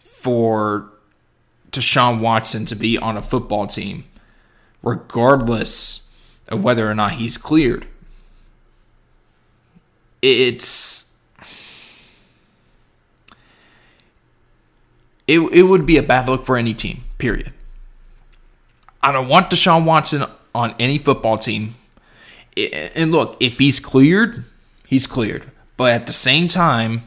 for 0.00 0.90
Deshaun 1.70 2.20
Watson 2.20 2.64
to 2.66 2.74
be 2.74 2.96
on 2.96 3.16
a 3.16 3.22
football 3.22 3.66
team, 3.66 4.04
regardless 4.82 6.03
of 6.48 6.62
whether 6.62 6.90
or 6.90 6.94
not 6.94 7.12
he's 7.12 7.38
cleared. 7.38 7.86
It's 10.22 11.14
it, 15.26 15.40
it 15.40 15.62
would 15.62 15.86
be 15.86 15.96
a 15.96 16.02
bad 16.02 16.28
look 16.28 16.44
for 16.44 16.56
any 16.56 16.74
team, 16.74 17.04
period. 17.18 17.52
I 19.02 19.12
don't 19.12 19.28
want 19.28 19.50
Deshaun 19.50 19.84
Watson 19.84 20.24
on 20.54 20.74
any 20.78 20.98
football 20.98 21.38
team. 21.38 21.74
And 22.56 23.10
look, 23.10 23.36
if 23.40 23.58
he's 23.58 23.80
cleared, 23.80 24.44
he's 24.86 25.06
cleared. 25.06 25.50
But 25.76 25.92
at 25.92 26.06
the 26.06 26.12
same 26.12 26.48
time, 26.48 27.02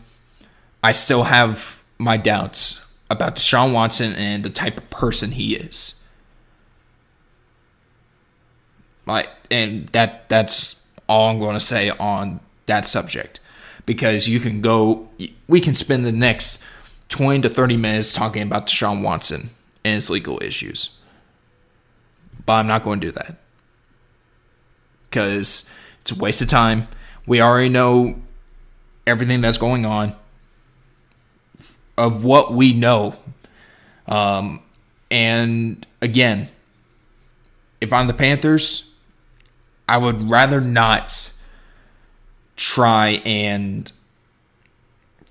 I 0.84 0.92
still 0.92 1.24
have 1.24 1.82
my 1.98 2.18
doubts 2.18 2.86
about 3.10 3.38
Deshaun 3.38 3.72
Watson 3.72 4.14
and 4.14 4.44
the 4.44 4.50
type 4.50 4.78
of 4.78 4.90
person 4.90 5.32
he 5.32 5.56
is. 5.56 5.97
Like, 9.08 9.30
and 9.50 9.88
that 9.90 10.30
that's 10.30 10.84
all 11.08 11.30
I'm 11.30 11.40
going 11.40 11.54
to 11.54 11.60
say 11.60 11.90
on 11.90 12.42
that 12.66 12.86
subject 12.86 13.40
because 13.86 14.28
you 14.28 14.40
can 14.40 14.62
go, 14.62 15.08
we 15.48 15.62
can 15.62 15.74
spend 15.74 16.06
the 16.06 16.12
next 16.12 16.62
20 17.10 17.42
to 17.42 17.50
30 17.50 17.78
minutes 17.78 18.14
talking 18.14 18.42
about 18.42 18.68
Deshaun 18.68 19.02
Watson 19.02 19.50
and 19.86 19.96
his 19.96 20.10
legal 20.10 20.42
issues. 20.44 20.98
But 22.46 22.54
I'm 22.54 22.68
not 22.68 22.84
going 22.84 23.00
to 23.00 23.08
do 23.08 23.12
that 23.14 23.38
because 25.10 25.70
it's 26.02 26.12
a 26.12 26.16
waste 26.16 26.42
of 26.42 26.50
time. 26.50 26.88
We 27.26 27.42
already 27.42 27.70
know 27.70 28.22
everything 29.06 29.40
that's 29.42 29.58
going 29.58 29.86
on 29.86 30.16
of 31.98 32.24
what 32.24 32.54
we 32.54 32.74
know. 32.74 33.16
Um, 34.06 34.62
and 35.10 35.86
again, 36.02 36.50
if 37.80 37.94
I'm 37.94 38.08
the 38.08 38.14
Panthers, 38.14 38.87
I 39.88 39.98
would 39.98 40.30
rather 40.30 40.62
not 40.62 41.32
try 42.56 43.22
and 43.26 43.92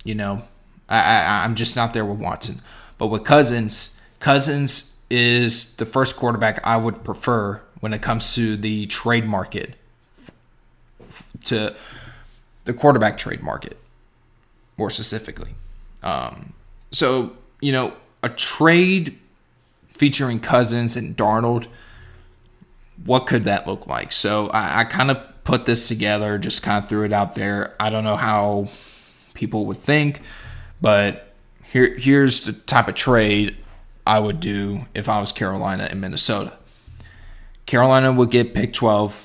you 0.04 0.14
know, 0.14 0.42
I, 0.88 0.98
I 0.98 1.44
I'm 1.44 1.56
just 1.56 1.74
not 1.74 1.94
there 1.94 2.04
with 2.04 2.18
Watson. 2.18 2.60
But 2.98 3.08
with 3.08 3.24
Cousins, 3.24 3.98
Cousins 4.20 5.00
is 5.10 5.74
the 5.76 5.86
first 5.86 6.16
quarterback 6.16 6.64
I 6.64 6.76
would 6.76 7.02
prefer 7.02 7.60
when 7.80 7.92
it 7.92 8.02
comes 8.02 8.34
to 8.36 8.56
the 8.56 8.86
trade 8.86 9.26
market, 9.26 9.74
to 11.46 11.74
the 12.64 12.72
quarterback 12.72 13.18
trade 13.18 13.42
market, 13.42 13.78
more 14.76 14.90
specifically. 14.90 15.54
Um, 16.02 16.52
so 16.92 17.36
you 17.60 17.72
know, 17.72 17.94
a 18.22 18.28
trade 18.28 19.18
featuring 19.88 20.40
Cousins 20.40 20.96
and 20.96 21.16
Darnold, 21.16 21.66
what 23.04 23.26
could 23.26 23.44
that 23.44 23.66
look 23.66 23.86
like? 23.86 24.12
So 24.12 24.48
I, 24.48 24.80
I 24.80 24.84
kind 24.84 25.10
of 25.10 25.18
put 25.44 25.66
this 25.66 25.88
together, 25.88 26.38
just 26.38 26.62
kind 26.62 26.82
of 26.82 26.88
threw 26.88 27.04
it 27.04 27.12
out 27.12 27.34
there. 27.34 27.74
I 27.78 27.90
don't 27.90 28.04
know 28.04 28.16
how 28.16 28.68
people 29.34 29.66
would 29.66 29.78
think. 29.78 30.22
But 30.80 31.32
here, 31.62 31.96
here's 31.96 32.40
the 32.42 32.52
type 32.52 32.88
of 32.88 32.94
trade 32.94 33.56
I 34.06 34.18
would 34.18 34.40
do 34.40 34.86
if 34.94 35.08
I 35.08 35.20
was 35.20 35.32
Carolina 35.32 35.88
and 35.90 36.00
Minnesota. 36.00 36.58
Carolina 37.66 38.12
would 38.12 38.30
get 38.30 38.54
pick 38.54 38.72
12. 38.72 39.22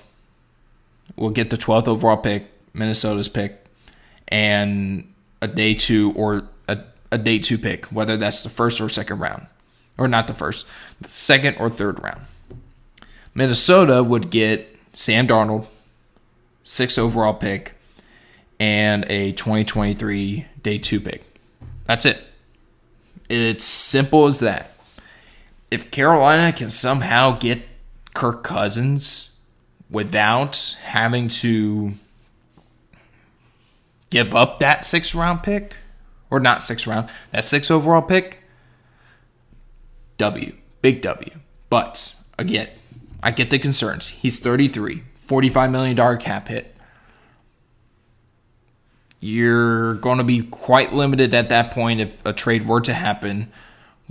We'll 1.16 1.32
get 1.32 1.50
the 1.50 1.58
12th 1.58 1.88
overall 1.88 2.18
pick, 2.18 2.48
Minnesota's 2.74 3.28
pick, 3.28 3.66
and 4.28 5.12
a 5.42 5.48
day 5.48 5.74
two 5.74 6.14
or 6.16 6.44
a, 6.68 6.80
a 7.12 7.18
day 7.18 7.40
two 7.40 7.58
pick, 7.58 7.86
whether 7.88 8.18
that's 8.18 8.44
the 8.44 8.50
first 8.50 8.80
or 8.80 8.90
second 8.90 9.20
round. 9.20 9.48
Or 9.98 10.08
not 10.08 10.28
the 10.28 10.34
first, 10.34 10.66
the 11.02 11.10
second 11.10 11.58
or 11.58 11.70
third 11.70 12.02
round. 12.02 12.22
Minnesota 13.34 14.02
would 14.04 14.30
get 14.30 14.78
Sam 14.94 15.28
Darnold, 15.28 15.68
sixth 16.64 16.98
overall 16.98 17.34
pick, 17.34 17.76
and 18.60 19.06
a 19.10 19.34
2023 19.34 20.46
day 20.64 20.78
two 20.78 21.02
pick. 21.02 21.24
That's 21.86 22.06
it. 22.06 22.22
It's 23.28 23.64
simple 23.64 24.28
as 24.28 24.40
that. 24.40 24.74
If 25.70 25.92
Carolina 25.92 26.52
can 26.52 26.70
somehow 26.70 27.38
get 27.38 27.62
Kirk 28.14 28.44
Cousins 28.44 29.29
without 29.90 30.78
having 30.84 31.28
to 31.28 31.94
give 34.10 34.36
up 34.36 34.60
that 34.60 34.84
sixth 34.84 35.16
round 35.16 35.44
pick, 35.44 35.76
or 36.30 36.40
not 36.40 36.64
sixth 36.64 36.88
round, 36.88 37.10
that 37.32 37.44
six 37.44 37.70
overall 37.72 38.02
pick, 38.02 38.40
W. 40.18 40.54
Big 40.82 41.02
W. 41.02 41.32
But 41.70 42.14
again, 42.38 42.70
I 43.22 43.32
get 43.32 43.50
the 43.50 43.60
concerns. 43.60 44.10
He's 44.10 44.40
33, 44.40 45.04
$45 45.26 45.72
million 45.72 46.18
cap 46.20 46.48
hit. 46.48 46.76
You're 49.20 49.96
going 49.96 50.20
to 50.20 50.24
be 50.24 50.44
quite 50.44 50.94
limited 50.94 51.34
at 51.34 51.50
that 51.50 51.72
point 51.72 52.00
if 52.00 52.26
a 52.26 52.32
trade 52.32 52.66
were 52.66 52.80
to 52.82 52.94
happen 52.94 53.52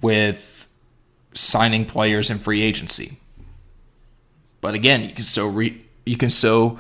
with 0.01 0.69
signing 1.33 1.87
players 1.87 2.31
in 2.31 2.39
free 2.39 2.63
agency. 2.63 3.19
But 4.61 4.75
again, 4.75 5.03
you 5.03 5.15
can 5.15 5.25
still 5.25 5.51
re- 5.51 5.85
you 6.05 6.17
can 6.17 6.31
still 6.31 6.79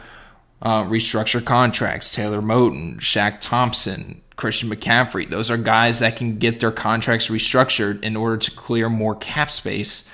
uh, 0.62 0.84
restructure 0.84 1.44
contracts. 1.44 2.12
Taylor 2.12 2.40
Moton, 2.40 2.98
Shaq 2.98 3.38
Thompson, 3.40 4.22
Christian 4.36 4.70
McCaffrey. 4.70 5.28
Those 5.28 5.50
are 5.50 5.56
guys 5.56 5.98
that 6.00 6.16
can 6.16 6.38
get 6.38 6.60
their 6.60 6.72
contracts 6.72 7.28
restructured 7.28 8.02
in 8.02 8.16
order 8.16 8.36
to 8.36 8.50
clear 8.52 8.88
more 8.88 9.14
cap 9.14 9.50
space 9.50 10.08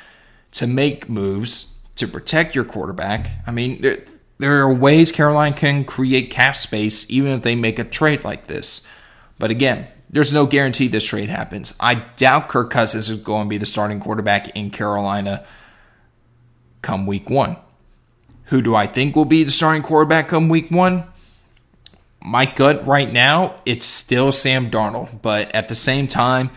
to 0.53 0.67
make 0.67 1.09
moves 1.09 1.75
to 1.97 2.09
protect 2.09 2.55
your 2.55 2.65
quarterback. 2.65 3.31
I 3.47 3.51
mean, 3.51 3.81
there, 3.81 4.05
there 4.39 4.61
are 4.63 4.73
ways 4.73 5.13
Carolina 5.13 5.57
can 5.57 5.85
create 5.85 6.31
cap 6.31 6.57
space 6.57 7.09
even 7.11 7.33
if 7.33 7.43
they 7.43 7.55
make 7.55 7.79
a 7.79 7.85
trade 7.85 8.25
like 8.25 8.47
this. 8.47 8.87
But 9.39 9.51
again, 9.51 9.87
there's 10.11 10.33
no 10.33 10.47
guarantee 10.47 10.89
this 10.89 11.05
trade 11.05 11.29
happens. 11.29 11.77
I 11.81 11.95
doubt 11.95 12.49
Kirk 12.49 12.71
Cousins 12.71 13.11
is 13.11 13.21
going 13.21 13.47
to 13.47 13.49
be 13.49 13.59
the 13.59 13.67
starting 13.67 14.01
quarterback 14.01 14.57
in 14.57 14.71
Carolina 14.71 15.45
come 16.85 17.07
week 17.07 17.29
one. 17.29 17.57
Who 18.47 18.63
do 18.63 18.77
I 18.77 18.87
think 18.87 19.17
will 19.17 19.25
be 19.25 19.43
the 19.43 19.51
starting 19.51 19.83
quarterback 19.83 20.29
come 20.29 20.49
week 20.49 20.71
one? 20.71 21.05
My 22.21 22.47
gut 22.47 22.87
right 22.87 23.13
now, 23.13 23.57
it's 23.67 23.87
still 23.87 24.31
Sam 24.31 24.71
Darnold. 24.71 25.21
But 25.21 25.53
at 25.55 25.69
the 25.69 25.75
same 25.75 26.07
time, 26.07 26.51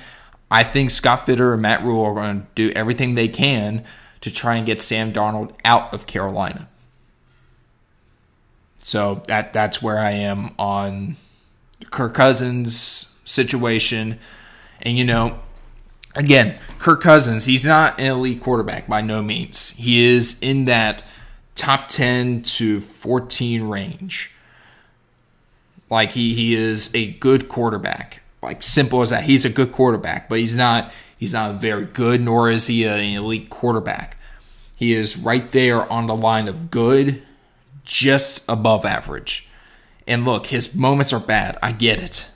I 0.51 0.63
think 0.63 0.91
Scott 0.91 1.25
Fitterer 1.25 1.53
and 1.53 1.61
Matt 1.61 1.83
Rhule 1.83 2.05
are 2.05 2.13
going 2.13 2.41
to 2.41 2.47
do 2.55 2.71
everything 2.75 3.15
they 3.15 3.27
can 3.27 3.83
to 4.21 4.31
try 4.31 4.55
and 4.55 4.65
get 4.65 4.79
Sam 4.79 5.11
Darnold 5.11 5.55
out 5.65 5.93
of 5.93 6.05
Carolina. 6.05 6.67
So 8.79 9.23
that 9.27 9.51
that's 9.51 9.81
where 9.81 9.99
I 9.99 10.11
am 10.11 10.53
on 10.57 11.17
Kirk 11.91 12.13
Cousins 12.13 13.15
situation. 13.25 14.19
And 14.81 14.97
you 14.97 15.03
know, 15.03 15.39
again, 16.17 16.57
Kirk 16.79 17.01
Cousins, 17.01 17.45
he's 17.45 17.65
not 17.65 17.99
an 17.99 18.07
elite 18.07 18.41
quarterback 18.41 18.87
by 18.87 19.01
no 19.01 19.21
means. 19.21 19.69
He 19.71 20.05
is 20.05 20.37
in 20.41 20.65
that 20.65 21.03
top 21.55 21.87
10 21.87 22.41
to 22.43 22.81
14 22.81 23.63
range. 23.63 24.33
Like 25.89 26.11
he 26.11 26.33
he 26.33 26.53
is 26.53 26.93
a 26.93 27.11
good 27.13 27.47
quarterback. 27.47 28.21
Like 28.41 28.61
simple 28.61 29.01
as 29.01 29.11
that. 29.11 29.23
He's 29.23 29.45
a 29.45 29.49
good 29.49 29.71
quarterback, 29.71 30.27
but 30.27 30.39
he's 30.39 30.57
not 30.57 30.91
he's 31.17 31.33
not 31.33 31.55
very 31.55 31.85
good 31.85 32.21
nor 32.21 32.49
is 32.49 32.67
he 32.67 32.83
an 32.83 32.99
elite 32.99 33.49
quarterback. 33.49 34.17
He 34.75 34.93
is 34.93 35.17
right 35.17 35.49
there 35.51 35.91
on 35.91 36.05
the 36.05 36.15
line 36.15 36.47
of 36.47 36.69
good, 36.69 37.23
just 37.83 38.43
above 38.49 38.85
average. 38.85 39.47
And 40.05 40.23
look, 40.23 40.47
his 40.47 40.75
moments 40.75 41.11
are 41.13 41.19
bad. 41.19 41.57
I 41.63 41.71
get 41.71 41.99
it. 41.99 42.27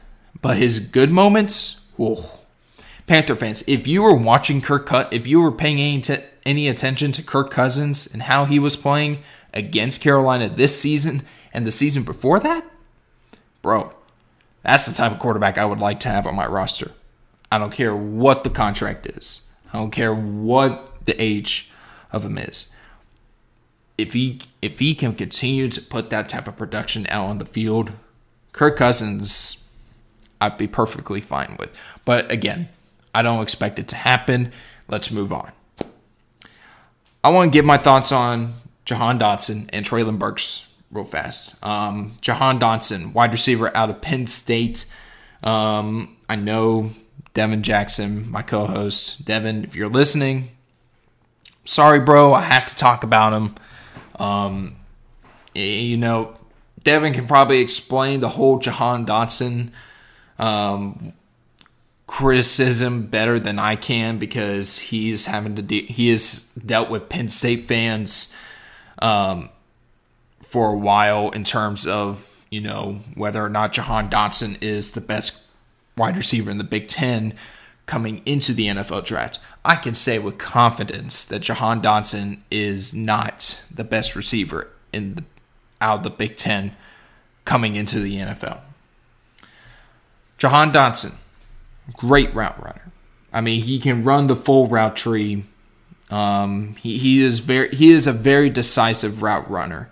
But 0.42 0.58
his 0.58 0.80
good 0.80 1.12
moments, 1.12 1.80
whoa. 1.98 2.41
Panther 3.12 3.36
fans, 3.36 3.62
if 3.68 3.88
you 3.88 4.04
were 4.04 4.16
watching 4.16 4.62
Kirk 4.62 4.86
Cut, 4.86 5.12
if 5.12 5.28
you 5.28 5.42
were 5.42 5.52
paying 5.52 5.82
any, 5.82 6.00
t- 6.00 6.24
any 6.46 6.70
attention 6.70 7.12
to 7.12 7.22
Kirk 7.22 7.52
Cousins 7.52 8.08
and 8.08 8.22
how 8.22 8.46
he 8.46 8.58
was 8.58 8.78
playing 8.78 9.22
against 9.54 10.00
Carolina 10.00 10.48
this 10.48 10.80
season 10.80 11.24
and 11.52 11.68
the 11.68 11.74
season 11.74 12.04
before 12.04 12.40
that, 12.40 12.64
bro, 13.62 13.92
that's 14.64 14.86
the 14.86 14.94
type 14.94 15.12
of 15.12 15.20
quarterback 15.20 15.58
I 15.58 15.66
would 15.66 15.80
like 15.80 16.00
to 16.00 16.08
have 16.08 16.26
on 16.26 16.38
my 16.38 16.48
roster. 16.48 16.94
I 17.52 17.58
don't 17.58 17.74
care 17.74 17.94
what 17.94 18.46
the 18.46 18.50
contract 18.50 19.06
is. 19.06 19.46
I 19.74 19.80
don't 19.80 19.92
care 19.92 20.16
what 20.16 21.04
the 21.04 21.22
age 21.22 21.70
of 22.14 22.24
him 22.24 22.38
is. 22.38 22.72
If 23.98 24.14
he 24.14 24.40
if 24.62 24.80
he 24.80 24.96
can 24.96 25.16
continue 25.16 25.68
to 25.68 25.82
put 25.82 26.12
that 26.12 26.30
type 26.30 26.48
of 26.48 26.56
production 26.56 27.06
out 27.10 27.28
on 27.28 27.40
the 27.40 27.46
field, 27.46 27.92
Kirk 28.54 28.78
Cousins 28.78 29.68
I'd 30.40 30.58
be 30.58 30.68
perfectly 30.68 31.20
fine 31.20 31.58
with. 31.60 31.78
But 32.06 32.32
again, 32.32 32.70
I 33.14 33.22
don't 33.22 33.42
expect 33.42 33.80
it 33.80 33.88
to 33.90 33.96
happen. 33.96 34.52
Let's 34.88 35.12
move 35.12 35.32
on. 35.34 35.52
I 37.24 37.30
want 37.30 37.52
to 37.52 37.58
give 37.58 37.66
my 37.66 37.78
thoughts 37.78 38.12
on 38.12 38.56
Jahan 38.86 39.20
Dotson 39.20 39.70
and 39.72 39.86
Treylon 39.86 40.18
Burks 40.18 40.66
real 40.92 41.06
fast. 41.06 41.64
Um, 41.64 42.18
Jahan 42.22 42.60
Dotson, 42.60 43.14
wide 43.14 43.32
receiver 43.32 43.76
out 43.76 43.90
of 43.90 44.02
Penn 44.02 44.28
State. 44.28 44.86
Um, 45.44 46.18
I 46.28 46.36
know 46.36 46.92
Devin 47.34 47.64
Jackson, 47.64 48.30
my 48.30 48.42
co 48.42 48.66
host. 48.66 49.26
Devin, 49.26 49.64
if 49.64 49.76
you're 49.76 49.90
listening, 49.90 50.50
sorry, 51.64 52.00
bro. 52.00 52.34
I 52.34 52.42
have 52.42 52.66
to 52.66 52.76
talk 52.76 53.04
about 53.04 53.34
him. 53.34 53.56
Um, 54.20 54.76
you 55.54 55.98
know, 55.98 56.36
Devin 56.84 57.14
can 57.14 57.28
probably 57.28 57.60
explain 57.60 58.20
the 58.20 58.30
whole 58.30 58.60
Jahan 58.60 59.06
Dotson 59.06 59.72
um, 60.40 61.14
criticism 62.12 63.04
better 63.04 63.40
than 63.40 63.58
I 63.58 63.78
can 63.78 64.18
because 64.18 64.78
he's 64.78 65.28
having 65.28 65.56
to 65.56 65.62
de- 65.62 65.86
he 65.86 66.10
has 66.10 66.44
dealt 66.66 66.90
with 66.90 67.08
Penn 67.08 67.30
State 67.30 67.62
fans 67.62 68.36
um, 69.00 69.48
for 70.42 70.74
a 70.74 70.78
while 70.78 71.30
in 71.30 71.46
terms 71.46 71.88
of 71.88 72.46
you 72.50 72.60
know 72.60 73.00
whether 73.16 73.42
or 73.42 73.48
not 73.48 73.72
Jahan 73.72 74.10
Dotson 74.10 74.62
is 74.62 74.92
the 74.92 75.00
best 75.00 75.46
wide 75.96 76.18
receiver 76.18 76.52
in 76.52 76.58
the 76.58 76.66
Big 76.66 76.90
Ten 76.90 77.34
coming 77.86 78.22
into 78.26 78.54
the 78.54 78.68
NFL 78.68 79.06
draft. 79.06 79.40
I 79.64 79.78
can 79.78 79.94
say 79.94 80.20
with 80.20 80.38
confidence 80.38 81.24
that 81.24 81.40
Jahan 81.40 81.82
Dotson 81.82 82.40
is 82.52 82.94
not 82.94 83.64
the 83.74 83.86
best 83.86 84.18
receiver 84.18 84.68
in 84.92 85.16
the 85.16 85.24
out 85.80 86.00
of 86.00 86.04
the 86.04 86.10
Big 86.10 86.36
Ten 86.36 86.76
coming 87.46 87.78
into 87.78 88.02
the 88.02 88.18
NFL. 88.18 88.60
Jahan 90.38 90.74
Dotson, 90.74 91.16
great 91.96 92.34
route 92.34 92.62
runner. 92.64 92.92
I 93.34 93.42
mean, 93.42 93.62
he 93.62 93.80
can 93.80 94.04
run 94.04 94.28
the 94.28 94.36
full 94.36 94.68
route 94.68 94.96
tree. 94.96 95.44
Um, 96.10 96.76
he, 96.76 96.98
he 96.98 97.24
is 97.24 97.40
very 97.40 97.74
he 97.74 97.92
is 97.92 98.08
a 98.08 98.14
very 98.14 98.50
decisive 98.50 99.22
route 99.22 99.50
runner. 99.50 99.90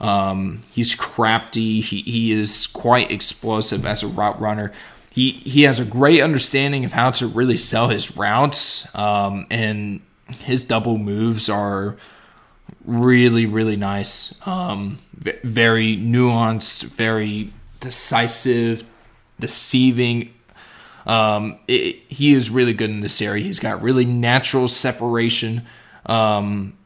Um, 0.00 0.62
he's 0.72 0.94
crafty. 0.94 1.80
He, 1.80 2.02
he 2.02 2.32
is 2.32 2.66
quite 2.68 3.12
explosive 3.12 3.84
as 3.84 4.02
a 4.02 4.06
route 4.06 4.40
runner. 4.40 4.72
He 5.10 5.32
he 5.32 5.62
has 5.62 5.80
a 5.80 5.84
great 5.84 6.20
understanding 6.20 6.84
of 6.84 6.92
how 6.92 7.10
to 7.12 7.26
really 7.26 7.56
sell 7.56 7.88
his 7.88 8.16
routes. 8.16 8.92
Um, 8.94 9.46
and 9.50 10.00
his 10.28 10.64
double 10.64 10.96
moves 10.96 11.48
are 11.48 11.96
really 12.84 13.46
really 13.46 13.76
nice. 13.76 14.34
Um, 14.46 14.98
very 15.42 15.96
nuanced, 15.96 16.84
very 16.84 17.52
decisive, 17.80 18.84
deceiving. 19.40 20.32
Um, 21.10 21.58
it, 21.66 21.96
he 22.08 22.34
is 22.34 22.50
really 22.50 22.72
good 22.72 22.88
in 22.88 23.00
this 23.00 23.20
area. 23.20 23.42
He's 23.42 23.58
got 23.58 23.82
really 23.82 24.04
natural 24.04 24.68
separation, 24.68 25.66
um, 26.06 26.78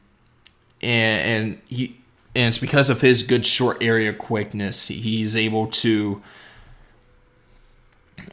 and, 0.80 1.20
and 1.20 1.60
he 1.66 1.98
and 2.34 2.48
it's 2.48 2.58
because 2.58 2.88
of 2.88 3.02
his 3.02 3.22
good 3.22 3.44
short 3.44 3.82
area 3.82 4.14
quickness. 4.14 4.88
He's 4.88 5.36
able 5.36 5.66
to. 5.66 6.22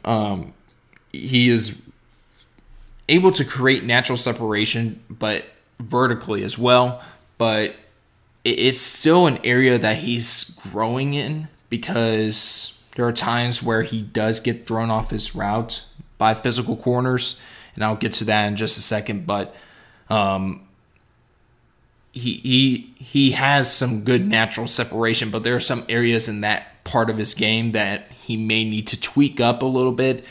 Um, 0.06 0.54
he 1.12 1.50
is 1.50 1.78
able 3.10 3.32
to 3.32 3.44
create 3.44 3.84
natural 3.84 4.16
separation, 4.16 5.04
but 5.10 5.44
vertically 5.78 6.42
as 6.42 6.56
well. 6.56 7.04
But 7.36 7.76
it's 8.44 8.80
still 8.80 9.26
an 9.26 9.38
area 9.44 9.76
that 9.76 9.98
he's 9.98 10.58
growing 10.70 11.12
in 11.12 11.48
because 11.68 12.81
there 12.96 13.06
are 13.06 13.12
times 13.12 13.62
where 13.62 13.82
he 13.82 14.02
does 14.02 14.40
get 14.40 14.66
thrown 14.66 14.90
off 14.90 15.10
his 15.10 15.34
route 15.34 15.84
by 16.18 16.34
physical 16.34 16.76
corners, 16.76 17.40
and 17.74 17.84
I'll 17.84 17.96
get 17.96 18.12
to 18.14 18.24
that 18.24 18.46
in 18.46 18.56
just 18.56 18.78
a 18.78 18.82
second. 18.82 19.26
But 19.26 19.54
um, 20.10 20.66
he 22.12 22.34
he 22.34 22.94
he 22.96 23.30
has 23.32 23.74
some 23.74 24.02
good 24.02 24.26
natural 24.26 24.66
separation, 24.66 25.30
but 25.30 25.42
there 25.42 25.56
are 25.56 25.60
some 25.60 25.84
areas 25.88 26.28
in 26.28 26.42
that 26.42 26.84
part 26.84 27.08
of 27.08 27.18
his 27.18 27.34
game 27.34 27.72
that 27.72 28.10
he 28.12 28.36
may 28.36 28.64
need 28.64 28.86
to 28.88 29.00
tweak 29.00 29.40
up 29.40 29.62
a 29.62 29.66
little 29.66 29.92
bit 29.92 30.24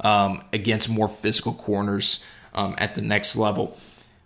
um, 0.00 0.42
against 0.52 0.88
more 0.88 1.08
physical 1.08 1.52
corners 1.52 2.24
um, 2.54 2.74
at 2.78 2.94
the 2.94 3.02
next 3.02 3.36
level. 3.36 3.78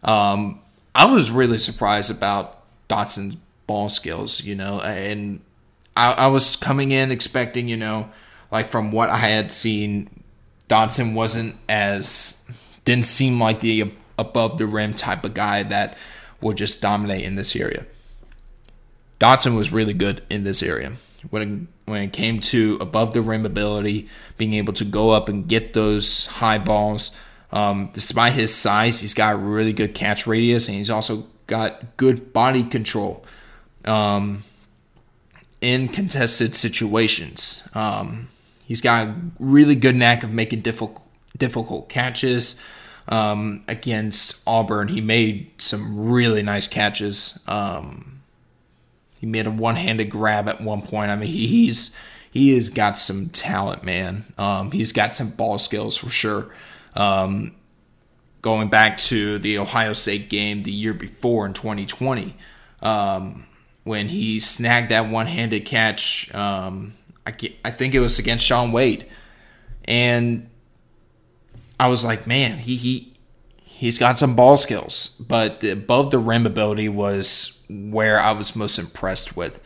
Um, 0.03 0.61
I 0.95 1.07
was 1.13 1.31
really 1.31 1.59
surprised 1.59 2.11
about 2.11 2.63
Dotson's 2.89 3.37
ball 3.67 3.89
skills, 3.89 4.43
you 4.43 4.55
know, 4.55 4.81
and 4.81 5.41
I, 5.97 6.13
I 6.13 6.27
was 6.29 6.57
coming 6.57 6.91
in 6.91 7.11
expecting, 7.11 7.69
you 7.69 7.77
know, 7.77 8.11
like 8.51 8.69
from 8.69 8.91
what 8.91 9.09
I 9.09 9.17
had 9.17 9.53
seen, 9.53 10.09
Dotson 10.69 11.15
wasn't 11.15 11.57
as 11.69 12.43
didn't 12.85 13.05
seem 13.05 13.41
like 13.41 13.61
the 13.61 13.93
above 14.19 14.59
the 14.59 14.67
rim 14.67 14.95
type 14.95 15.25
of 15.25 15.35
guy 15.35 15.63
that 15.65 15.97
would 16.41 16.57
just 16.57 16.81
dominate 16.81 17.25
in 17.25 17.35
this 17.37 17.55
area. 17.55 17.87
Dotson 19.21 19.57
was 19.57 19.73
really 19.73 19.95
good 19.95 20.23
in 20.29 20.45
this 20.45 20.63
area 20.63 20.93
when 21.31 21.43
it, 21.43 21.91
when 21.91 22.03
it 22.03 22.13
came 22.13 22.41
to 22.41 22.77
above 22.81 23.13
the 23.13 23.23
rim 23.23 23.47
ability, 23.47 24.09
being 24.37 24.55
able 24.55 24.73
to 24.73 24.85
go 24.85 25.11
up 25.11 25.29
and 25.29 25.47
get 25.47 25.75
those 25.75 26.27
high 26.27 26.59
balls. 26.59 27.13
Um, 27.53 27.91
despite 27.93 28.33
his 28.33 28.55
size, 28.55 29.01
he's 29.01 29.15
got 29.15 29.41
really 29.43 29.73
good 29.73 29.95
catch 29.95 30.27
radius, 30.27 30.69
and 30.69 30.77
he's 30.77 30.91
also 30.91 31.27
got 31.47 31.97
good 31.97 32.33
body 32.33 32.65
control 32.65 33.25
um, 33.85 34.43
in 35.63 35.89
contested 35.89 36.55
situations. 36.55 37.67
Um, 37.73 38.29
he's 38.67 38.83
got 38.83 39.09
a 39.09 39.15
really 39.39 39.75
good 39.75 39.95
knack 39.97 40.23
of 40.23 40.31
making 40.31 40.61
difficult 40.61 41.01
difficult 41.39 41.89
catches. 41.89 42.61
Um, 43.09 43.65
against 43.67 44.41
Auburn, 44.47 44.89
he 44.89 45.01
made 45.01 45.51
some 45.59 46.11
really 46.11 46.43
nice 46.43 46.69
catches. 46.69 47.39
Um, 47.49 48.21
he 49.19 49.27
made 49.27 49.47
a 49.47 49.51
one-handed 49.51 50.09
grab 50.09 50.49
at 50.49 50.61
one 50.61 50.83
point. 50.83 51.11
I 51.11 51.17
mean, 51.17 51.29
he, 51.29 51.47
he's 51.47 51.97
he 52.31 52.55
has 52.55 52.71
got 52.71 52.97
some 52.97 53.29
talent, 53.29 53.85
man. 53.85 54.25
Um, 54.39 54.71
he's 54.71 54.93
got 54.93 55.15
some 55.15 55.31
ball 55.31 55.59
skills 55.59 55.97
for 55.97 56.09
sure. 56.11 56.51
Um, 56.95 57.55
going 58.41 58.69
back 58.69 58.99
to 58.99 59.39
the 59.39 59.59
Ohio 59.59 59.93
State 59.93 60.29
game 60.29 60.63
the 60.63 60.73
year 60.73 60.95
before 60.95 61.47
in 61.47 61.53
2020, 61.53 62.35
um, 62.83 63.47
when 63.85 64.09
he 64.09 64.41
snagged 64.41 64.91
that 64.91 65.09
one-handed 65.09 65.65
catch, 65.65 66.33
um, 66.35 66.95
I, 67.27 67.35
I 67.65 67.71
think 67.71 67.95
it 67.95 68.01
was 68.01 68.19
against 68.19 68.45
Shaun 68.45 68.73
Wade, 68.73 69.07
and 69.85 70.49
I 71.79 71.89
was 71.89 72.05
like, 72.05 72.27
man, 72.27 72.59
he 72.59 72.77
he 72.77 73.13
he's 73.57 73.99
got 73.99 74.19
some 74.19 74.37
ball 74.37 74.57
skills, 74.57 75.17
but 75.21 75.65
above 75.65 76.11
the 76.11 76.19
rim 76.19 76.47
ability 76.47 76.89
was 76.89 77.61
where 77.69 78.21
I 78.21 78.33
was 78.33 78.55
most 78.55 78.79
impressed 78.79 79.37
with. 79.37 79.61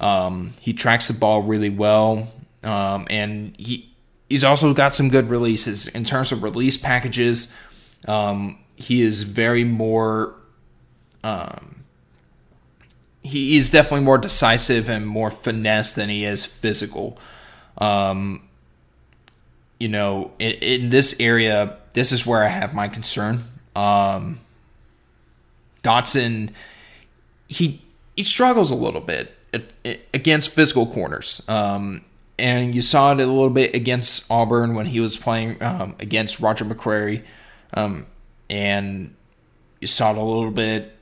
Um, 0.00 0.54
he 0.60 0.72
tracks 0.72 1.08
the 1.08 1.14
ball 1.14 1.42
really 1.42 1.70
well, 1.70 2.28
um, 2.62 3.06
and 3.10 3.54
he 3.58 3.94
he's 4.30 4.44
also 4.44 4.72
got 4.72 4.94
some 4.94 5.10
good 5.10 5.28
releases 5.28 5.88
in 5.88 6.04
terms 6.04 6.32
of 6.32 6.42
release 6.42 6.76
packages. 6.76 7.54
Um, 8.06 8.58
he 8.76 9.02
is 9.02 9.22
very 9.22 9.64
more. 9.64 10.34
Um, 11.24 11.84
he 13.28 13.56
is 13.56 13.70
definitely 13.70 14.04
more 14.04 14.18
decisive 14.18 14.88
and 14.88 15.06
more 15.06 15.30
finesse 15.30 15.94
than 15.94 16.08
he 16.08 16.24
is 16.24 16.46
physical. 16.46 17.18
Um, 17.76 18.48
you 19.78 19.88
know, 19.88 20.32
in, 20.38 20.52
in, 20.52 20.90
this 20.90 21.14
area, 21.20 21.76
this 21.92 22.10
is 22.10 22.26
where 22.26 22.42
I 22.42 22.48
have 22.48 22.74
my 22.74 22.88
concern. 22.88 23.44
Um, 23.76 24.40
Dotson, 25.84 26.50
he 27.46 27.82
he 28.16 28.24
struggles 28.24 28.70
a 28.70 28.74
little 28.74 29.00
bit 29.00 29.34
against 30.12 30.50
physical 30.50 30.86
corners. 30.86 31.42
Um, 31.48 32.04
and 32.38 32.74
you 32.74 32.82
saw 32.82 33.12
it 33.12 33.20
a 33.20 33.26
little 33.26 33.50
bit 33.50 33.74
against 33.74 34.30
Auburn 34.30 34.74
when 34.74 34.86
he 34.86 35.00
was 35.00 35.16
playing 35.16 35.62
um, 35.62 35.94
against 36.00 36.40
Roger 36.40 36.64
McCreary. 36.64 37.22
Um, 37.74 38.06
and 38.48 39.14
you 39.80 39.86
saw 39.86 40.12
it 40.12 40.16
a 40.16 40.22
little 40.22 40.50
bit 40.50 40.96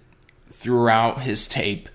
throughout 0.47 1.23
his 1.23 1.47
tape 1.47 1.89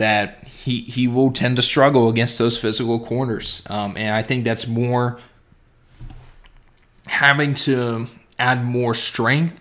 that 0.00 0.46
he 0.46 0.80
he 0.80 1.06
will 1.06 1.30
tend 1.30 1.56
to 1.56 1.62
struggle 1.62 2.08
against 2.08 2.38
those 2.38 2.56
physical 2.56 2.98
corners. 2.98 3.62
Um, 3.68 3.98
and 3.98 4.16
I 4.16 4.22
think 4.22 4.44
that's 4.44 4.66
more 4.66 5.18
having 7.06 7.54
to 7.54 8.06
add 8.38 8.64
more 8.64 8.94
strength 8.94 9.60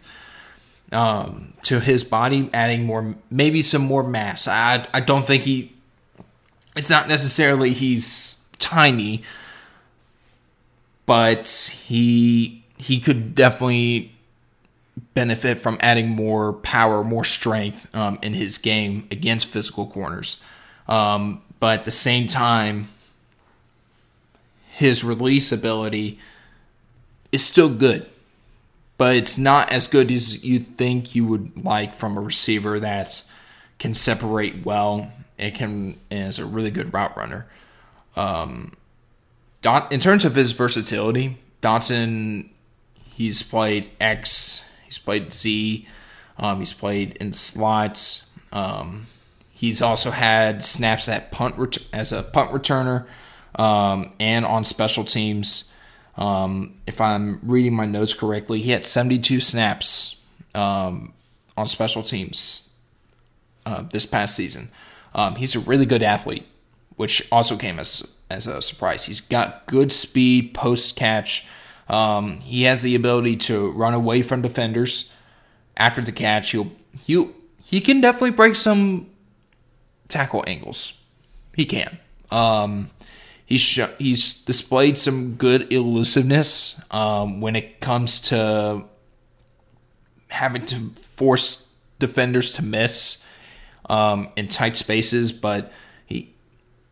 um, 0.94 1.52
to 1.64 1.82
his 1.82 2.06
body, 2.06 2.50
adding 2.54 2.86
more, 2.86 3.16
maybe 3.30 3.62
some 3.62 3.82
more 3.82 4.02
mass. 4.02 4.48
I, 4.48 4.88
I 4.94 5.02
don't 5.02 5.26
think 5.26 5.44
he, 5.44 5.74
it's 6.78 6.90
not 6.90 7.10
necessarily 7.10 7.74
he's 7.74 8.42
tiny, 8.60 9.24
but 11.06 11.50
he, 11.86 12.64
he 12.78 13.02
could 13.02 13.36
definitely 13.36 14.16
benefit 15.14 15.60
from 15.60 15.78
adding 15.82 16.10
more 16.10 16.54
power, 16.54 17.04
more 17.04 17.24
strength 17.24 17.94
um, 17.96 18.20
in 18.22 18.34
his 18.34 18.58
game 18.58 19.08
against 19.12 19.48
physical 19.48 19.86
corners. 19.86 20.42
Um, 20.88 21.42
but 21.60 21.80
at 21.80 21.86
the 21.86 21.92
same 21.92 22.28
time, 22.28 22.90
his 24.72 25.04
release 25.04 25.52
ability 25.52 26.20
is 27.32 27.44
still 27.44 27.70
good 27.70 28.06
but 29.00 29.16
it's 29.16 29.38
not 29.38 29.72
as 29.72 29.88
good 29.88 30.12
as 30.12 30.44
you 30.44 30.60
think 30.60 31.16
you 31.16 31.26
would 31.26 31.64
like 31.64 31.94
from 31.94 32.18
a 32.18 32.22
receiver 32.22 32.82
that 32.82 33.24
can 33.80 33.94
separate 33.94 34.66
well 34.66 35.10
and 35.40 35.56
can 35.56 35.98
and 36.12 36.28
is 36.28 36.38
a 36.38 36.46
really 36.46 36.70
good 36.70 36.94
route 36.94 37.16
runner. 37.16 37.48
Um, 38.18 38.74
Dot, 39.62 39.94
in 39.94 40.02
terms 40.02 40.26
of 40.26 40.36
his 40.36 40.52
versatility, 40.52 41.38
Dotson, 41.62 42.50
he's 43.16 43.42
played 43.42 43.90
X, 44.02 44.49
he's 44.90 44.98
played 44.98 45.32
Z, 45.32 45.88
um, 46.40 46.58
he's 46.60 46.74
played 46.74 47.16
in 47.18 47.34
slots. 47.34 48.26
Um, 48.52 49.06
he's 49.54 49.82
also 49.82 50.10
had 50.10 50.64
snaps 50.64 51.08
at 51.08 51.32
punt 51.32 51.56
ret- 51.58 51.86
as 51.94 52.12
a 52.12 52.24
punt 52.24 52.50
returner 52.52 53.06
um, 53.56 54.12
and 54.20 54.46
on 54.46 54.64
special 54.64 55.04
teams. 55.04 55.72
Um, 56.18 56.76
if 56.88 57.00
I'm 57.00 57.40
reading 57.44 57.76
my 57.76 57.86
notes 57.86 58.16
correctly, 58.16 58.62
he 58.62 58.72
had 58.72 58.84
72 58.84 59.40
snaps 59.40 60.22
um, 60.56 61.14
on 61.56 61.68
special 61.68 62.02
teams 62.02 62.74
uh, 63.66 63.84
this 63.84 64.08
past 64.08 64.36
season. 64.36 64.72
Um, 65.14 65.36
he's 65.36 65.56
a 65.56 65.60
really 65.60 65.86
good 65.86 66.02
athlete, 66.02 66.48
which 66.96 67.28
also 67.32 67.56
came 67.56 67.78
as 67.80 68.16
as 68.30 68.48
a 68.48 68.62
surprise. 68.62 69.06
He's 69.06 69.22
got 69.22 69.66
good 69.66 69.92
speed 69.92 70.54
post 70.54 70.96
catch. 70.96 71.48
Um, 71.90 72.40
he 72.40 72.64
has 72.64 72.82
the 72.82 72.96
ability 72.96 73.36
to 73.38 73.72
run 73.72 73.94
away 73.94 74.22
from 74.22 74.42
defenders 74.42 75.12
after 75.76 76.02
the 76.02 76.12
catch. 76.12 76.52
He'll 76.52 76.72
he 77.06 77.28
he 77.66 77.82
can 77.82 78.02
definitely 78.02 78.32
break 78.32 78.56
some 78.56 79.10
tackle 80.08 80.44
angles. 80.48 80.94
He 81.56 81.66
can. 81.66 82.00
Um, 82.32 82.90
He's 83.50 83.62
sh- 83.62 83.80
he's 83.98 84.44
displayed 84.44 84.96
some 85.00 85.34
good 85.34 85.74
elusiveness 85.74 86.80
um, 86.92 87.42
when 87.42 87.56
it 87.56 87.80
comes 87.80 88.22
to 88.30 88.84
having 90.28 90.68
to 90.68 90.76
force 90.92 91.68
defenders 91.98 92.54
to 92.54 92.64
miss 92.64 93.26
um, 93.90 94.30
in 94.36 94.50
tight 94.50 94.76
spaces, 94.76 95.32
but 95.32 95.74
he 96.06 96.36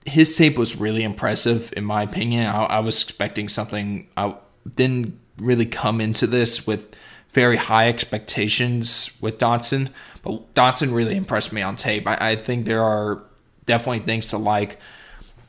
his 0.07 0.35
tape 0.35 0.57
was 0.57 0.75
really 0.75 1.03
impressive 1.03 1.71
in 1.77 1.83
my 1.83 2.01
opinion. 2.01 2.47
I, 2.47 2.63
I 2.63 2.79
was 2.79 3.03
expecting 3.03 3.49
something. 3.49 4.07
I 4.17 4.33
didn't 4.75 5.19
really 5.37 5.65
come 5.65 6.01
into 6.01 6.27
this 6.27 6.65
with 6.65 6.95
very 7.31 7.57
high 7.57 7.87
expectations 7.87 9.15
with 9.21 9.37
Dotson, 9.37 9.89
but 10.23 10.53
Dotson 10.55 10.93
really 10.93 11.15
impressed 11.15 11.53
me 11.53 11.61
on 11.61 11.75
tape. 11.75 12.07
I, 12.07 12.31
I 12.31 12.35
think 12.35 12.65
there 12.65 12.83
are 12.83 13.21
definitely 13.65 13.99
things 13.99 14.27
to 14.27 14.37
like. 14.37 14.79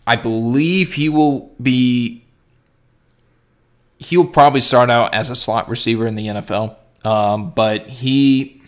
I 0.07 0.17
believe 0.17 0.95
he 0.95 1.09
will 1.09 1.55
be. 1.61 2.25
He'll 3.99 4.27
probably 4.27 4.61
start 4.61 4.91
out 4.91 5.15
as 5.15 5.31
a 5.31 5.37
slot 5.37 5.69
receiver 5.69 6.07
in 6.07 6.15
the 6.15 6.27
NFL, 6.27 6.77
um, 7.05 7.51
but 7.51 7.87
he. 7.89 8.63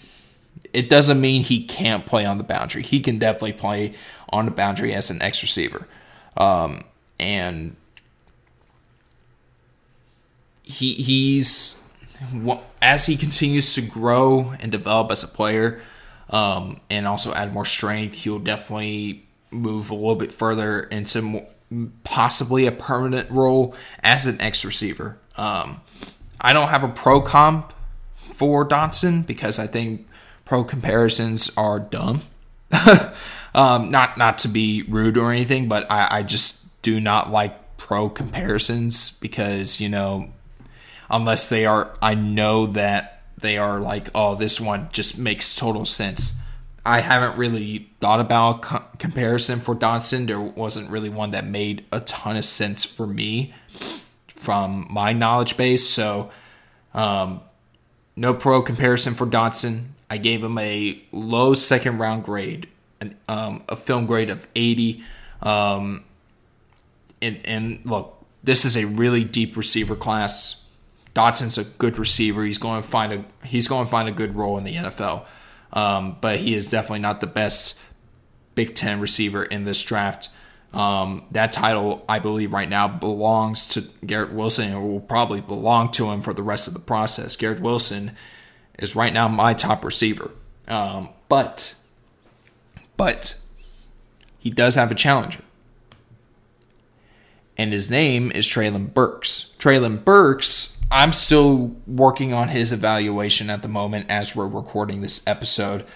It 0.73 0.89
doesn't 0.89 1.21
mean 1.21 1.43
he 1.43 1.65
can't 1.65 2.07
play 2.07 2.25
on 2.25 2.39
the 2.39 2.45
boundary. 2.45 2.83
He 2.83 3.01
can 3.01 3.19
definitely 3.19 3.55
play 3.55 3.93
on 4.29 4.45
the 4.45 4.53
boundary 4.53 4.95
as 4.95 5.11
an 5.11 5.21
X 5.21 5.43
receiver, 5.43 5.89
um, 6.37 6.85
and 7.19 7.77
he 10.71 10.95
he's 10.95 11.81
as 12.83 13.07
he 13.07 13.17
continues 13.17 13.75
to 13.75 13.83
grow 13.83 14.53
and 14.61 14.71
develop 14.71 15.11
as 15.11 15.23
a 15.23 15.29
player, 15.29 15.81
um, 16.31 16.81
and 16.89 17.07
also 17.07 17.33
add 17.33 17.53
more 17.53 17.65
strength, 17.65 18.19
he'll 18.19 18.39
definitely 18.39 19.27
move 19.51 19.91
a 19.91 19.95
little 19.95 20.17
bit 20.17 20.33
further 20.33 20.81
into 20.81 21.23
more, 21.23 21.47
possibly 22.05 22.67
a 22.67 22.73
permanent 22.73 23.31
role 23.31 23.75
as 24.03 24.27
an 24.27 24.41
X 24.41 24.65
receiver. 24.65 25.19
Um, 25.37 25.81
I 26.41 26.53
don't 26.53 26.69
have 26.69 26.85
a 26.85 26.89
pro 26.89 27.21
comp 27.21 27.73
for 28.17 28.67
Dotson 28.67 29.27
because 29.27 29.59
I 29.59 29.67
think 29.67 30.07
pro 30.45 30.65
comparisons 30.65 31.51
are 31.57 31.79
dumb. 31.79 32.23
um, 33.55 33.91
not 33.91 34.17
not 34.17 34.39
to 34.39 34.49
be 34.49 34.83
rude 34.83 35.17
or 35.17 35.33
anything, 35.33 35.69
but 35.69 35.91
I, 35.91 36.19
I 36.19 36.23
just 36.23 36.83
do 36.83 37.01
not 37.01 37.31
like 37.31 37.77
pro 37.77 38.09
comparisons 38.09 39.13
because 39.13 39.81
you 39.81 39.89
know 39.89 40.31
unless 41.11 41.49
they 41.49 41.67
are 41.67 41.97
I 42.01 42.15
know 42.15 42.67
that 42.67 43.23
they 43.39 43.59
are 43.59 43.81
like 43.81 44.09
oh 44.15 44.35
this 44.35 44.61
one 44.61 44.89
just 44.93 45.19
makes 45.19 45.55
total 45.55 45.85
sense 45.85 46.37
I 46.85 47.01
haven't 47.01 47.37
really 47.37 47.91
thought 48.01 48.21
about 48.21 48.63
co- 48.63 48.85
comparison 48.99 49.61
for 49.61 49.75
Dotson. 49.75 50.27
There 50.27 50.41
wasn't 50.41 50.91
really 50.91 51.11
one 51.11 51.33
that 51.33 51.45
made 51.45 51.85
a 51.93 52.01
ton 52.01 52.37
of 52.37 52.45
sense 52.47 52.85
for 52.85 53.07
me 53.07 53.53
from 54.29 54.87
my 54.91 55.13
knowledge 55.13 55.59
base. 55.59 55.87
So, 55.87 56.31
um, 56.95 57.43
no 58.17 58.33
pro 58.33 58.63
comparison 58.63 59.13
for 59.13 59.27
Dotson. 59.27 59.89
I 60.09 60.17
gave 60.17 60.43
him 60.43 60.57
a 60.57 61.01
low 61.13 61.53
second 61.53 61.99
round 61.99 62.25
grade 62.25 62.67
an, 63.01 63.17
um, 63.29 63.63
a 63.69 63.77
film 63.77 64.07
grade 64.07 64.31
of 64.31 64.47
80. 64.55 65.03
Um, 65.43 66.05
and, 67.23 67.41
and 67.45 67.81
look, 67.85 68.25
this 68.43 68.65
is 68.65 68.77
a 68.77 68.85
really 68.85 69.25
deep 69.25 69.57
receiver 69.57 69.97
class. 69.97 70.60
Dotson's 71.15 71.59
a 71.59 71.65
good 71.65 71.99
receiver. 71.99 72.45
He's 72.45 72.59
going 72.59 72.83
to 72.83 72.89
find 72.89 73.13
a 73.13 73.47
he's 73.47 73.69
going 73.69 73.87
to 73.87 73.91
find 73.91 74.09
a 74.09 74.13
good 74.13 74.35
role 74.35 74.59
in 74.59 74.65
the 74.65 74.75
NFL. 74.75 75.25
Um, 75.73 76.17
but 76.21 76.39
he 76.39 76.55
is 76.55 76.71
definitely 76.71 77.01
not 77.01 77.21
the 77.21 77.27
best 77.27 77.79
Big 78.55 78.75
Ten 78.75 79.01
receiver 79.01 79.45
in 79.45 79.65
this 79.65 79.83
draft. 79.83 80.31
Um, 80.73 81.25
that 81.33 81.53
title, 81.53 82.05
I 82.09 82.21
believe, 82.21 82.53
right 82.53 82.69
now 82.69 82.87
belongs 82.87 83.67
to 83.69 83.83
Garrett 84.07 84.33
Wilson 84.33 84.71
and 84.71 84.83
will 84.83 85.01
probably 85.01 85.41
belong 85.41 85.91
to 85.93 86.11
him 86.11 86.23
for 86.23 86.33
the 86.33 86.43
rest 86.43 86.69
of 86.69 86.75
the 86.75 86.81
process. 86.81 87.37
Garrett 87.37 87.61
Wilson 87.61 88.13
is 88.79 88.95
right 88.95 89.13
now 89.13 89.27
my 89.27 89.53
top 89.53 89.85
receiver. 89.85 90.31
Um, 90.69 91.11
but, 91.29 91.75
but, 92.97 93.39
he 94.39 94.51
does 94.51 94.77
have 94.77 94.91
a 94.91 94.95
challenger. 94.95 95.41
And 97.57 97.73
his 97.73 97.91
name 97.91 98.31
is 98.31 98.47
Treylon 98.47 98.95
Burks. 98.95 99.55
Treylon 99.59 100.05
Burks, 100.05 100.80
I'm 100.91 101.13
still 101.13 101.77
working 101.87 102.33
on 102.33 102.49
his 102.49 102.73
evaluation 102.73 103.49
at 103.49 103.63
the 103.63 103.69
moment 103.69 104.11
as 104.11 104.35
we're 104.35 104.49
recording 104.49 105.01
this 105.01 105.23
episode. 105.27 105.87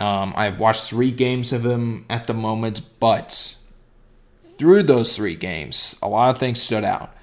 Um, 0.00 0.34
I've 0.36 0.58
watched 0.58 0.84
three 0.84 1.12
games 1.12 1.52
of 1.52 1.64
him 1.64 2.04
at 2.10 2.26
the 2.26 2.34
moment, 2.34 2.80
but 2.98 3.56
through 4.40 4.82
those 4.82 5.14
three 5.16 5.36
games, 5.36 5.96
a 6.02 6.08
lot 6.08 6.30
of 6.30 6.38
things 6.38 6.60
stood 6.60 6.82
out. 6.82 7.14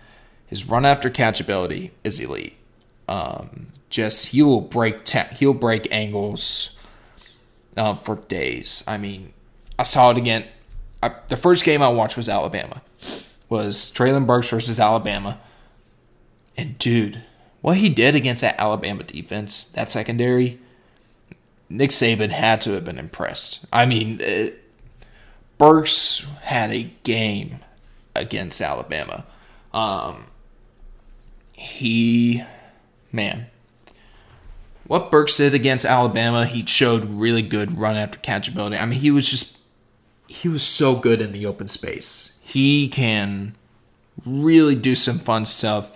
His 0.48 0.68
run 0.68 0.86
after 0.86 1.10
catch 1.10 1.42
ability 1.42 1.92
is 2.04 2.20
elite. 2.20 2.56
Um, 3.10 3.68
just 3.90 4.28
he 4.28 4.42
will 4.42 4.62
break 4.62 5.08
he'll 5.08 5.54
break 5.54 5.88
angles 5.92 6.76
uh, 7.76 7.96
for 7.96 8.16
days. 8.16 8.84
I 8.88 8.98
mean, 8.98 9.34
I 9.78 9.84
saw 9.84 10.12
it 10.12 10.18
again. 10.18 10.46
I, 11.02 11.12
the 11.28 11.38
first 11.38 11.66
game 11.66 11.82
I 11.82 11.90
watched 11.90 12.16
was 12.16 12.30
Alabama. 12.30 12.82
Was 13.50 13.92
Treylon 13.94 14.26
Burks 14.26 14.50
versus 14.50 14.80
Alabama, 14.80 15.40
and 16.58 16.78
dude, 16.78 17.24
what 17.62 17.78
he 17.78 17.90
did 17.90 18.16
against 18.16 18.42
that 18.42 18.60
Alabama 18.60 19.04
defense, 19.04 19.66
that 19.66 19.90
secondary, 19.90 20.60
Nick 21.70 21.90
Saban 21.90 22.30
had 22.30 22.62
to 22.62 22.72
have 22.72 22.86
been 22.86 23.00
impressed. 23.00 23.66
I 23.72 23.86
mean, 23.86 24.18
it, 24.22 24.64
Burks 25.58 26.26
had 26.42 26.72
a 26.72 26.92
game 27.04 27.60
against 28.16 28.62
Alabama. 28.62 29.26
Um, 29.74 30.26
he, 31.54 32.44
man, 33.12 33.48
what 34.86 35.10
Burks 35.10 35.38
did 35.38 35.54
against 35.54 35.86
Alabama, 35.86 36.46
he 36.46 36.66
showed 36.66 37.06
really 37.06 37.42
good 37.42 37.78
run 37.78 37.96
after 37.96 38.20
catch 38.20 38.48
ability. 38.48 38.78
I 38.78 38.86
mean, 38.86 39.00
he 39.00 39.10
was 39.10 39.30
just, 39.30 39.58
he 40.28 40.50
was 40.50 40.64
so 40.64 40.96
good 40.96 41.22
in 41.22 41.32
the 41.32 41.46
open 41.46 41.68
space. 41.68 42.38
He 42.42 42.90
can 42.90 43.56
really 44.26 44.76
do 44.76 44.96
some 44.96 45.18
fun 45.18 45.46
stuff 45.46 45.92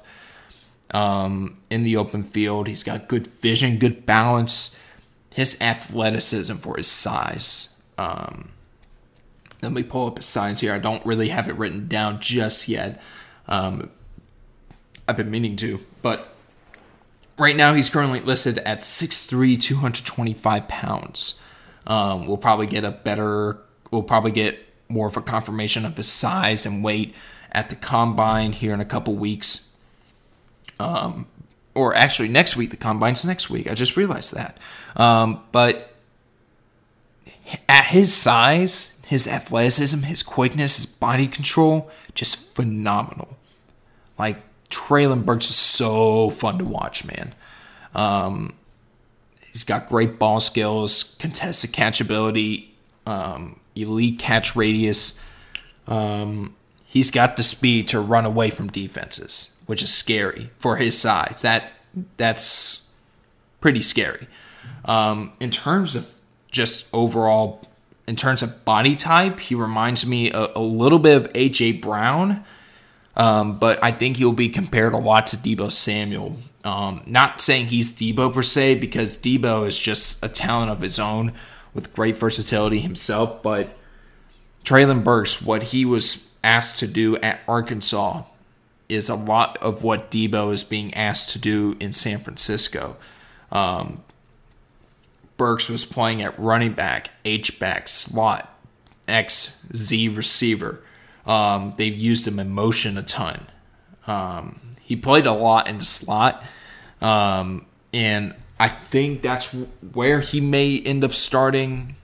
um, 0.92 1.58
in 1.70 1.84
the 1.84 1.98
open 1.98 2.24
field. 2.24 2.68
He's 2.68 2.84
got 2.84 3.08
good 3.08 3.28
vision, 3.28 3.78
good 3.78 4.06
balance, 4.06 4.80
his 5.34 5.60
athleticism 5.62 6.56
for 6.56 6.78
his 6.78 6.88
size. 6.88 7.80
Um, 7.98 8.50
let 9.62 9.72
me 9.72 9.84
pull 9.84 10.08
up 10.08 10.18
his 10.18 10.26
signs 10.26 10.60
here. 10.60 10.74
I 10.74 10.80
don't 10.80 11.06
really 11.06 11.30
have 11.30 11.48
it 11.48 11.56
written 11.56 11.88
down 11.88 12.20
just 12.20 12.68
yet. 12.68 13.02
Um, 13.48 13.90
I've 15.08 15.18
been 15.18 15.32
meaning 15.32 15.56
to, 15.58 15.80
but 16.02 16.36
right 17.38 17.56
now 17.56 17.74
he's 17.74 17.90
currently 17.90 18.20
listed 18.20 18.60
at 18.60 18.80
6'3", 18.80 19.60
225 19.62 20.68
pounds. 20.68 21.40
Um, 21.86 22.28
we'll 22.28 22.38
probably 22.38 22.68
get 22.68 22.84
a 22.84 22.92
better, 22.92 23.60
we'll 23.90 24.04
probably 24.04 24.32
get 24.32 24.60
more 24.90 25.08
of 25.08 25.18
a 25.18 25.22
confirmation 25.22 25.86
of 25.86 25.96
his 25.98 26.08
size 26.08 26.66
and 26.66 26.84
weight 26.84 27.16
at 27.52 27.70
the 27.70 27.76
combine 27.76 28.52
here 28.52 28.74
in 28.74 28.82
a 28.82 28.86
couple 28.86 29.16
weeks. 29.16 29.67
Um, 30.80 31.28
or 31.74 31.96
actually 31.96 32.28
next 32.30 32.56
week, 32.56 32.72
the 32.72 32.78
combine's 32.78 33.24
next 33.24 33.50
week. 33.50 33.70
I 33.70 33.76
just 33.76 33.96
realized 33.96 34.34
that. 34.34 34.58
Um, 34.96 35.44
but 35.52 35.94
at 37.70 37.86
his 37.86 38.14
size, 38.14 39.00
his 39.06 39.28
athleticism, 39.28 40.02
his 40.02 40.24
quickness, 40.24 40.78
his 40.78 40.86
body 40.86 41.28
control, 41.28 41.90
just 42.14 42.54
phenomenal. 42.56 43.38
Like 44.18 44.42
Treylon 44.70 45.26
Burks 45.26 45.50
is 45.50 45.56
so 45.56 46.30
fun 46.30 46.58
to 46.58 46.66
watch, 46.66 47.06
man. 47.06 47.34
Um, 47.96 48.56
he's 49.52 49.64
got 49.64 49.88
great 49.88 50.20
ball 50.20 50.40
skills, 50.40 51.16
contested 51.20 51.72
catch 51.72 52.02
ability, 52.02 52.76
um, 53.06 53.60
elite 53.76 54.20
catch 54.20 54.56
radius. 54.56 55.18
Um, 55.88 56.56
he's 56.86 57.12
got 57.12 57.38
the 57.38 57.44
speed 57.44 57.88
to 57.90 58.00
run 58.00 58.26
away 58.26 58.50
from 58.50 58.68
defenses, 58.68 59.56
which 59.68 59.84
is 59.84 59.94
scary 59.94 60.50
for 60.58 60.78
his 60.78 60.98
size. 60.98 61.42
That 61.44 61.72
that's 62.18 62.88
pretty 63.62 63.82
scary. 63.82 64.28
Um, 64.86 65.34
in 65.40 65.52
terms 65.52 65.96
of 65.96 66.14
just 66.52 66.88
overall 66.94 67.62
in 68.08 68.16
terms 68.16 68.42
of 68.42 68.64
body 68.66 68.96
type, 68.96 69.40
he 69.40 69.54
reminds 69.54 70.06
me 70.06 70.32
a, 70.32 70.48
a 70.56 70.62
little 70.62 71.00
bit 71.00 71.18
of 71.18 71.34
AJ 71.34 71.82
Brown, 71.82 72.44
um, 73.16 73.60
but 73.60 73.84
I 73.84 73.92
think 73.92 74.18
he'll 74.18 74.32
be 74.32 74.50
compared 74.50 74.94
a 74.94 74.98
lot 74.98 75.28
to 75.28 75.38
Deebo 75.38 75.72
Samuel. 75.72 76.38
Um, 76.64 77.04
not 77.06 77.42
saying 77.42 77.68
he's 77.68 77.92
Deebo 77.92 78.34
per 78.34 78.44
se, 78.44 78.76
because 78.76 79.18
Deebo 79.18 79.68
is 79.68 79.78
just 79.78 80.24
a 80.24 80.30
talent 80.30 80.72
of 80.72 80.80
his 80.80 81.00
own 81.00 81.34
with 81.74 81.94
great 81.94 82.18
versatility 82.18 82.80
himself. 82.80 83.44
But 83.44 83.76
Treylon 84.64 85.04
Burks, 85.04 85.42
what 85.42 85.64
he 85.64 85.84
was 85.84 86.30
asked 86.44 86.80
to 86.80 86.88
do 86.88 87.18
at 87.18 87.42
Arkansas, 87.48 88.24
is 88.90 89.10
a 89.10 89.16
lot 89.16 89.58
of 89.58 89.84
what 89.84 90.10
Deebo 90.10 90.54
is 90.54 90.64
being 90.64 90.94
asked 90.94 91.30
to 91.32 91.40
do 91.40 91.76
in 91.80 91.92
San 91.92 92.20
Francisco. 92.20 92.96
Um, 93.52 94.04
Burks 95.38 95.70
was 95.70 95.86
playing 95.86 96.22
at 96.22 96.38
running 96.40 96.74
back, 96.74 97.12
H 97.24 97.60
back, 97.60 97.88
slot, 97.88 98.58
X, 99.08 99.60
Z 99.74 100.10
receiver. 100.10 100.82
Um, 101.26 101.74
they've 101.78 101.98
used 101.98 102.28
him 102.28 102.40
in 102.40 102.50
motion 102.50 102.98
a 102.98 103.04
ton. 103.04 103.48
Um, 104.08 104.60
he 104.82 104.96
played 104.96 105.26
a 105.26 105.34
lot 105.34 105.68
in 105.68 105.80
the 105.80 105.86
slot, 105.86 106.44
um, 107.02 107.66
and 107.94 108.34
I 108.60 108.70
think 108.70 109.22
that's 109.22 109.54
where 109.94 110.22
he 110.22 110.40
may 110.42 110.80
end 110.80 111.04
up 111.04 111.14
starting 111.14 111.96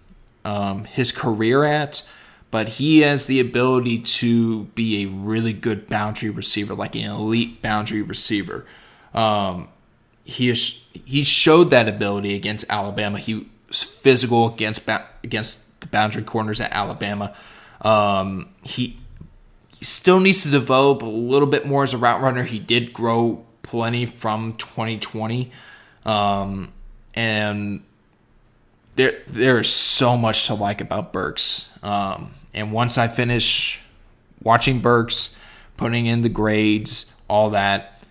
um, 0.46 0.84
his 0.84 1.12
career 1.12 1.64
at. 1.64 2.08
But 2.54 2.68
he 2.68 3.00
has 3.00 3.26
the 3.26 3.40
ability 3.40 3.98
to 3.98 4.66
be 4.76 5.04
a 5.04 5.08
really 5.08 5.54
good 5.54 5.88
boundary 5.88 6.30
receiver, 6.30 6.76
like 6.76 6.94
an 6.94 7.10
elite 7.10 7.64
boundary 7.64 8.04
receiver. 8.04 8.64
Um, 9.12 9.70
he 10.24 10.50
is, 10.50 10.86
he 10.94 11.24
showed 11.24 11.72
that 11.72 11.90
ability 11.90 12.36
against 12.36 12.66
Alabama. 12.70 13.18
He 13.18 13.48
was 13.68 13.82
physical 13.82 14.54
against 14.54 14.88
against 15.24 15.80
the 15.80 15.88
boundary 15.88 16.22
corners 16.22 16.62
at 16.62 16.72
Alabama. 16.72 17.34
Um, 17.82 18.50
he, 18.62 19.00
he 19.76 19.84
still 19.84 20.20
needs 20.20 20.44
to 20.44 20.52
develop 20.52 21.02
a 21.02 21.06
little 21.06 21.48
bit 21.48 21.66
more 21.66 21.82
as 21.82 21.96
a 21.96 21.98
route 21.98 22.22
runner. 22.22 22.44
He 22.44 22.60
did 22.60 22.94
grow 22.94 23.48
plenty 23.64 24.06
from 24.06 24.54
2020, 24.58 25.50
um, 26.06 26.72
and 27.16 27.82
there 28.96 29.24
there 29.26 29.58
is 29.58 29.70
so 29.70 30.16
much 30.16 30.46
to 30.46 30.54
like 30.54 30.82
about 30.82 31.12
Burks. 31.12 31.76
Um, 31.82 32.30
and 32.54 32.72
once 32.72 32.98
I 32.98 33.08
finish 33.08 33.82
watching 34.42 34.80
Burks, 34.80 35.36
putting 35.78 36.06
in 36.06 36.22
the 36.22 36.30
grades, 36.30 37.12
all 37.28 37.50
that, 37.52 38.02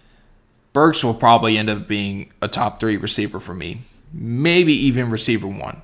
Burks 0.72 1.04
will 1.04 1.14
probably 1.14 1.58
end 1.58 1.70
up 1.70 1.86
being 1.86 2.32
a 2.40 2.48
top 2.48 2.80
three 2.80 2.96
receiver 2.96 3.38
for 3.38 3.54
me, 3.54 3.82
maybe 4.12 4.72
even 4.72 5.10
receiver 5.10 5.46
one. 5.46 5.82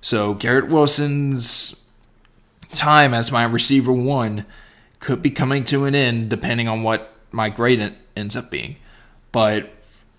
So 0.00 0.34
Garrett 0.34 0.68
Wilson's 0.68 1.84
time 2.72 3.12
as 3.14 3.32
my 3.32 3.44
receiver 3.44 3.92
one 3.92 4.46
could 5.00 5.22
be 5.22 5.30
coming 5.30 5.64
to 5.64 5.84
an 5.84 5.94
end 5.94 6.28
depending 6.28 6.68
on 6.68 6.82
what 6.82 7.14
my 7.32 7.50
grade 7.50 7.94
ends 8.16 8.36
up 8.36 8.50
being. 8.50 8.76
But 9.32 9.70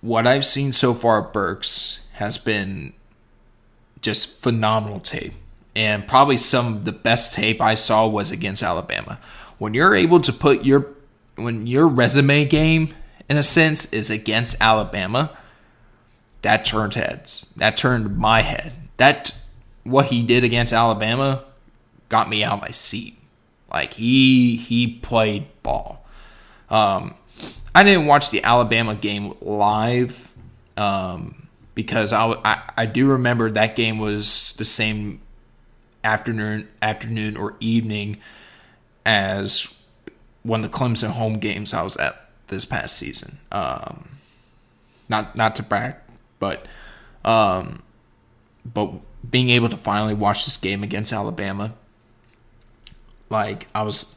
what 0.02 0.28
I've 0.28 0.45
seen 0.45 0.71
so 0.73 0.93
far 0.93 1.25
at 1.25 1.34
Burks 1.34 2.02
has 2.13 2.38
been 2.38 2.93
just 4.02 4.30
phenomenal 4.41 4.99
tape. 4.99 5.34
And 5.75 6.08
probably 6.08 6.38
some 6.38 6.67
of 6.67 6.86
the 6.86 6.91
best 6.91 7.36
tape 7.36 7.62
I 7.62 7.75
saw 7.75 8.08
was 8.08 8.32
against 8.32 8.63
Alabama. 8.63 9.19
When 9.58 9.73
you're 9.73 9.95
able 9.95 10.19
to 10.21 10.34
put 10.34 10.65
your 10.65 10.88
when 11.36 11.67
your 11.67 11.88
resume 11.88 12.45
game 12.45 12.93
in 13.29 13.38
a 13.38 13.43
sense, 13.43 13.86
is 13.93 14.10
against 14.10 14.58
Alabama, 14.60 15.38
that 16.41 16.65
turned 16.65 16.95
heads. 16.95 17.53
That 17.55 17.77
turned 17.77 18.17
my 18.17 18.41
head. 18.41 18.73
That 18.97 19.36
what 19.84 20.08
he 20.08 20.23
did 20.23 20.43
against 20.43 20.73
Alabama 20.73 21.43
got 22.10 22.27
me 22.27 22.43
out 22.43 22.53
of 22.53 22.62
my 22.62 22.71
seat. 22.71 23.17
Like 23.71 23.93
he 23.93 24.55
he 24.55 24.88
played 24.88 25.45
ball. 25.62 26.05
Um, 26.69 27.13
I 27.75 27.84
didn't 27.84 28.08
watch 28.08 28.32
the 28.32 28.43
Alabama 28.43 28.95
game 28.95 29.36
live 29.41 30.32
um, 30.75 31.47
because 31.75 32.12
I, 32.12 32.34
I, 32.43 32.71
I 32.77 32.86
do 32.88 33.08
remember 33.08 33.51
that 33.51 33.75
game 33.75 33.99
was 33.99 34.53
the 34.58 34.65
same 34.65 35.21
afternoon, 36.04 36.68
afternoon 36.82 37.38
or 37.38 37.56
evening 37.60 38.18
as 39.06 39.74
one 40.44 40.64
of 40.64 40.72
the 40.72 40.78
Clemson 40.78 41.12
home 41.12 41.36
games 41.36 41.74
I 41.74 41.84
was 41.84 41.98
at 41.98 42.30
this 42.48 42.66
past 42.66 42.98
season. 42.98 43.40
Um, 43.52 44.10
not 45.08 45.36
not 45.36 45.56
to 45.58 45.64
brag, 45.64 45.96
but 46.40 46.66
um, 47.26 47.82
but 48.66 48.92
being 49.30 49.50
able 49.50 49.70
to 49.70 49.78
finally 49.78 50.14
watch 50.14 50.46
this 50.46 50.58
game 50.58 50.84
against 50.84 51.12
Alabama, 51.12 51.74
like 53.30 53.68
I 53.74 53.84
was, 53.84 54.16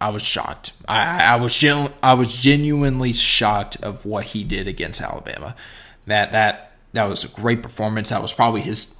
I 0.00 0.10
was 0.10 0.22
shocked. 0.22 0.72
I, 0.88 1.34
I 1.34 1.36
was 1.36 1.56
genu- 1.56 1.92
I 2.02 2.14
was 2.14 2.34
genuinely 2.34 3.12
shocked 3.12 3.82
of 3.82 4.04
what 4.04 4.26
he 4.26 4.44
did 4.44 4.68
against 4.68 5.00
Alabama. 5.00 5.56
That 6.06 6.32
that 6.32 6.72
that 6.92 7.04
was 7.04 7.24
a 7.24 7.28
great 7.28 7.62
performance. 7.62 8.10
That 8.10 8.22
was 8.22 8.32
probably 8.32 8.60
his. 8.60 8.94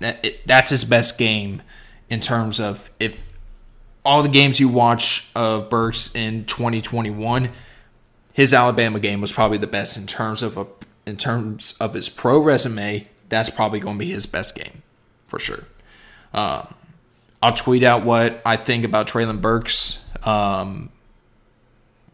That's 0.47 0.71
his 0.71 0.85
best 0.85 1.19
game 1.19 1.63
in 2.09 2.21
terms 2.21 2.61
of 2.61 2.91
if 2.99 3.23
all 4.05 4.23
the 4.23 4.29
games 4.29 4.61
you 4.61 4.69
watch 4.69 5.29
of 5.35 5.69
Burks 5.69 6.15
in 6.15 6.45
2021, 6.45 7.51
his 8.33 8.55
Alabama 8.55 9.01
game 9.01 9.21
was 9.21 9.33
probably 9.33 9.59
the 9.59 9.67
best 9.67 9.97
in 9.97 10.07
terms 10.07 10.43
of 10.43 10.57
a 10.57 10.67
in 11.05 11.17
terms 11.17 11.75
of 11.81 11.95
his 11.95 12.09
pro 12.09 12.39
resume. 12.39 13.09
That's 13.29 13.51
probably 13.51 13.81
going 13.81 13.97
to 13.97 14.05
be 14.05 14.11
his 14.11 14.27
best 14.27 14.55
game 14.55 14.83
for 15.27 15.39
sure. 15.39 15.65
Um, 16.33 16.75
I'll 17.43 17.55
tweet 17.55 17.83
out 17.83 18.05
what 18.05 18.41
I 18.45 18.57
think 18.57 18.85
about 18.85 19.09
Treylon 19.09 19.41
Burks 19.41 20.05
um, 20.25 20.91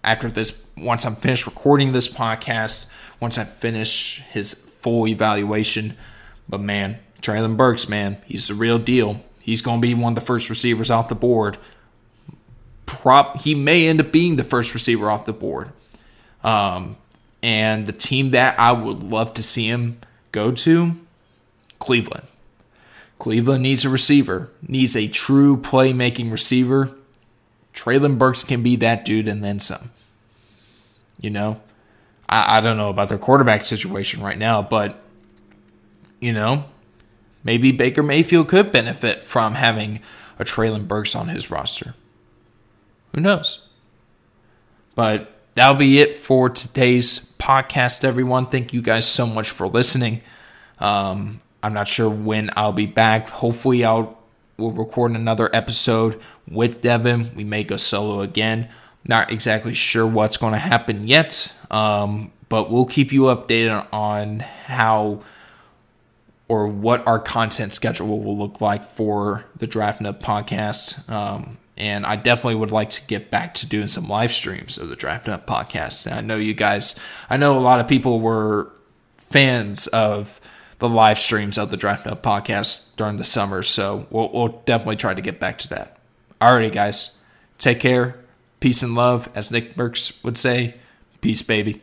after 0.02 0.30
this. 0.30 0.64
Once 0.76 1.04
I'm 1.04 1.16
finished 1.16 1.46
recording 1.46 1.92
this 1.92 2.08
podcast, 2.08 2.86
once 3.20 3.36
I 3.36 3.44
finish 3.44 4.20
his 4.30 4.54
full 4.54 5.06
evaluation. 5.06 5.96
But 6.48 6.60
man, 6.60 6.98
Treylon 7.20 7.56
Burks, 7.56 7.88
man, 7.88 8.20
he's 8.26 8.48
the 8.48 8.54
real 8.54 8.78
deal. 8.78 9.22
He's 9.42 9.60
going 9.60 9.80
to 9.80 9.86
be 9.86 9.92
one 9.92 10.12
of 10.12 10.14
the 10.14 10.24
first 10.24 10.48
receivers 10.48 10.90
off 10.90 11.08
the 11.08 11.14
board. 11.14 11.58
Prop, 12.86 13.40
he 13.40 13.54
may 13.54 13.88
end 13.88 14.00
up 14.00 14.12
being 14.12 14.36
the 14.36 14.44
first 14.44 14.72
receiver 14.72 15.10
off 15.10 15.24
the 15.24 15.32
board. 15.32 15.70
Um, 16.44 16.96
and 17.42 17.86
the 17.86 17.92
team 17.92 18.30
that 18.30 18.58
I 18.58 18.72
would 18.72 19.02
love 19.02 19.34
to 19.34 19.42
see 19.42 19.66
him 19.66 19.98
go 20.30 20.52
to, 20.52 20.96
Cleveland. 21.80 22.26
Cleveland 23.18 23.62
needs 23.62 23.84
a 23.84 23.88
receiver, 23.88 24.50
needs 24.66 24.96
a 24.96 25.08
true 25.08 25.56
playmaking 25.56 26.30
receiver. 26.30 26.94
Treylon 27.74 28.18
Burks 28.18 28.44
can 28.44 28.62
be 28.62 28.76
that 28.76 29.04
dude 29.04 29.28
and 29.28 29.42
then 29.42 29.58
some. 29.58 29.90
You 31.20 31.30
know, 31.30 31.60
I, 32.28 32.58
I 32.58 32.60
don't 32.60 32.76
know 32.76 32.90
about 32.90 33.08
their 33.08 33.18
quarterback 33.18 33.62
situation 33.62 34.22
right 34.22 34.38
now, 34.38 34.62
but, 34.62 35.00
you 36.20 36.32
know, 36.32 36.64
maybe 37.44 37.72
Baker 37.72 38.02
Mayfield 38.02 38.48
could 38.48 38.72
benefit 38.72 39.22
from 39.22 39.54
having 39.54 40.00
a 40.38 40.44
Treylon 40.44 40.88
Burks 40.88 41.14
on 41.14 41.28
his 41.28 41.50
roster. 41.50 41.94
Who 43.14 43.20
knows? 43.20 43.66
But 44.94 45.32
that'll 45.54 45.76
be 45.76 46.00
it 46.00 46.16
for 46.16 46.48
today's 46.48 47.32
podcast, 47.38 48.04
everyone. 48.04 48.46
Thank 48.46 48.72
you 48.72 48.82
guys 48.82 49.06
so 49.06 49.26
much 49.26 49.50
for 49.50 49.66
listening. 49.66 50.22
Um, 50.78 51.40
I'm 51.62 51.72
not 51.72 51.88
sure 51.88 52.10
when 52.10 52.50
I'll 52.56 52.72
be 52.72 52.86
back. 52.86 53.28
Hopefully, 53.28 53.84
I'll 53.84 54.18
we'll 54.56 54.72
record 54.72 55.12
another 55.12 55.50
episode 55.54 56.20
with 56.48 56.80
Devin. 56.80 57.34
We 57.34 57.44
may 57.44 57.64
go 57.64 57.76
solo 57.76 58.20
again. 58.20 58.68
Not 59.06 59.32
exactly 59.32 59.74
sure 59.74 60.06
what's 60.06 60.36
going 60.36 60.52
to 60.52 60.58
happen 60.58 61.08
yet, 61.08 61.52
um, 61.70 62.32
but 62.48 62.70
we'll 62.70 62.86
keep 62.86 63.12
you 63.12 63.22
updated 63.22 63.86
on 63.92 64.40
how 64.40 65.22
or 66.52 66.68
what 66.68 67.06
our 67.06 67.18
content 67.18 67.72
schedule 67.72 68.20
will 68.20 68.36
look 68.36 68.60
like 68.60 68.84
for 68.84 69.46
the 69.56 69.66
Draft 69.66 70.02
Nut 70.02 70.20
podcast. 70.20 71.08
Um, 71.08 71.56
and 71.78 72.04
I 72.04 72.16
definitely 72.16 72.56
would 72.56 72.70
like 72.70 72.90
to 72.90 73.06
get 73.06 73.30
back 73.30 73.54
to 73.54 73.66
doing 73.66 73.88
some 73.88 74.06
live 74.06 74.30
streams 74.30 74.76
of 74.76 74.90
the 74.90 74.94
Draft 74.94 75.26
Nut 75.26 75.46
podcast. 75.46 76.04
And 76.04 76.14
I 76.14 76.20
know 76.20 76.36
you 76.36 76.52
guys, 76.52 76.94
I 77.30 77.38
know 77.38 77.56
a 77.56 77.58
lot 77.58 77.80
of 77.80 77.88
people 77.88 78.20
were 78.20 78.70
fans 79.16 79.86
of 79.86 80.42
the 80.78 80.90
live 80.90 81.18
streams 81.18 81.56
of 81.56 81.70
the 81.70 81.78
Draft 81.78 82.04
Nut 82.04 82.22
podcast 82.22 82.84
during 82.98 83.16
the 83.16 83.24
summer, 83.24 83.62
so 83.62 84.06
we'll, 84.10 84.30
we'll 84.30 84.62
definitely 84.66 84.96
try 84.96 85.14
to 85.14 85.22
get 85.22 85.40
back 85.40 85.58
to 85.60 85.70
that. 85.70 86.00
Alrighty, 86.38 86.70
guys, 86.70 87.18
take 87.56 87.80
care, 87.80 88.16
peace 88.60 88.82
and 88.82 88.94
love, 88.94 89.30
as 89.34 89.50
Nick 89.50 89.74
Burks 89.74 90.22
would 90.22 90.36
say. 90.36 90.74
Peace, 91.22 91.40
baby. 91.40 91.80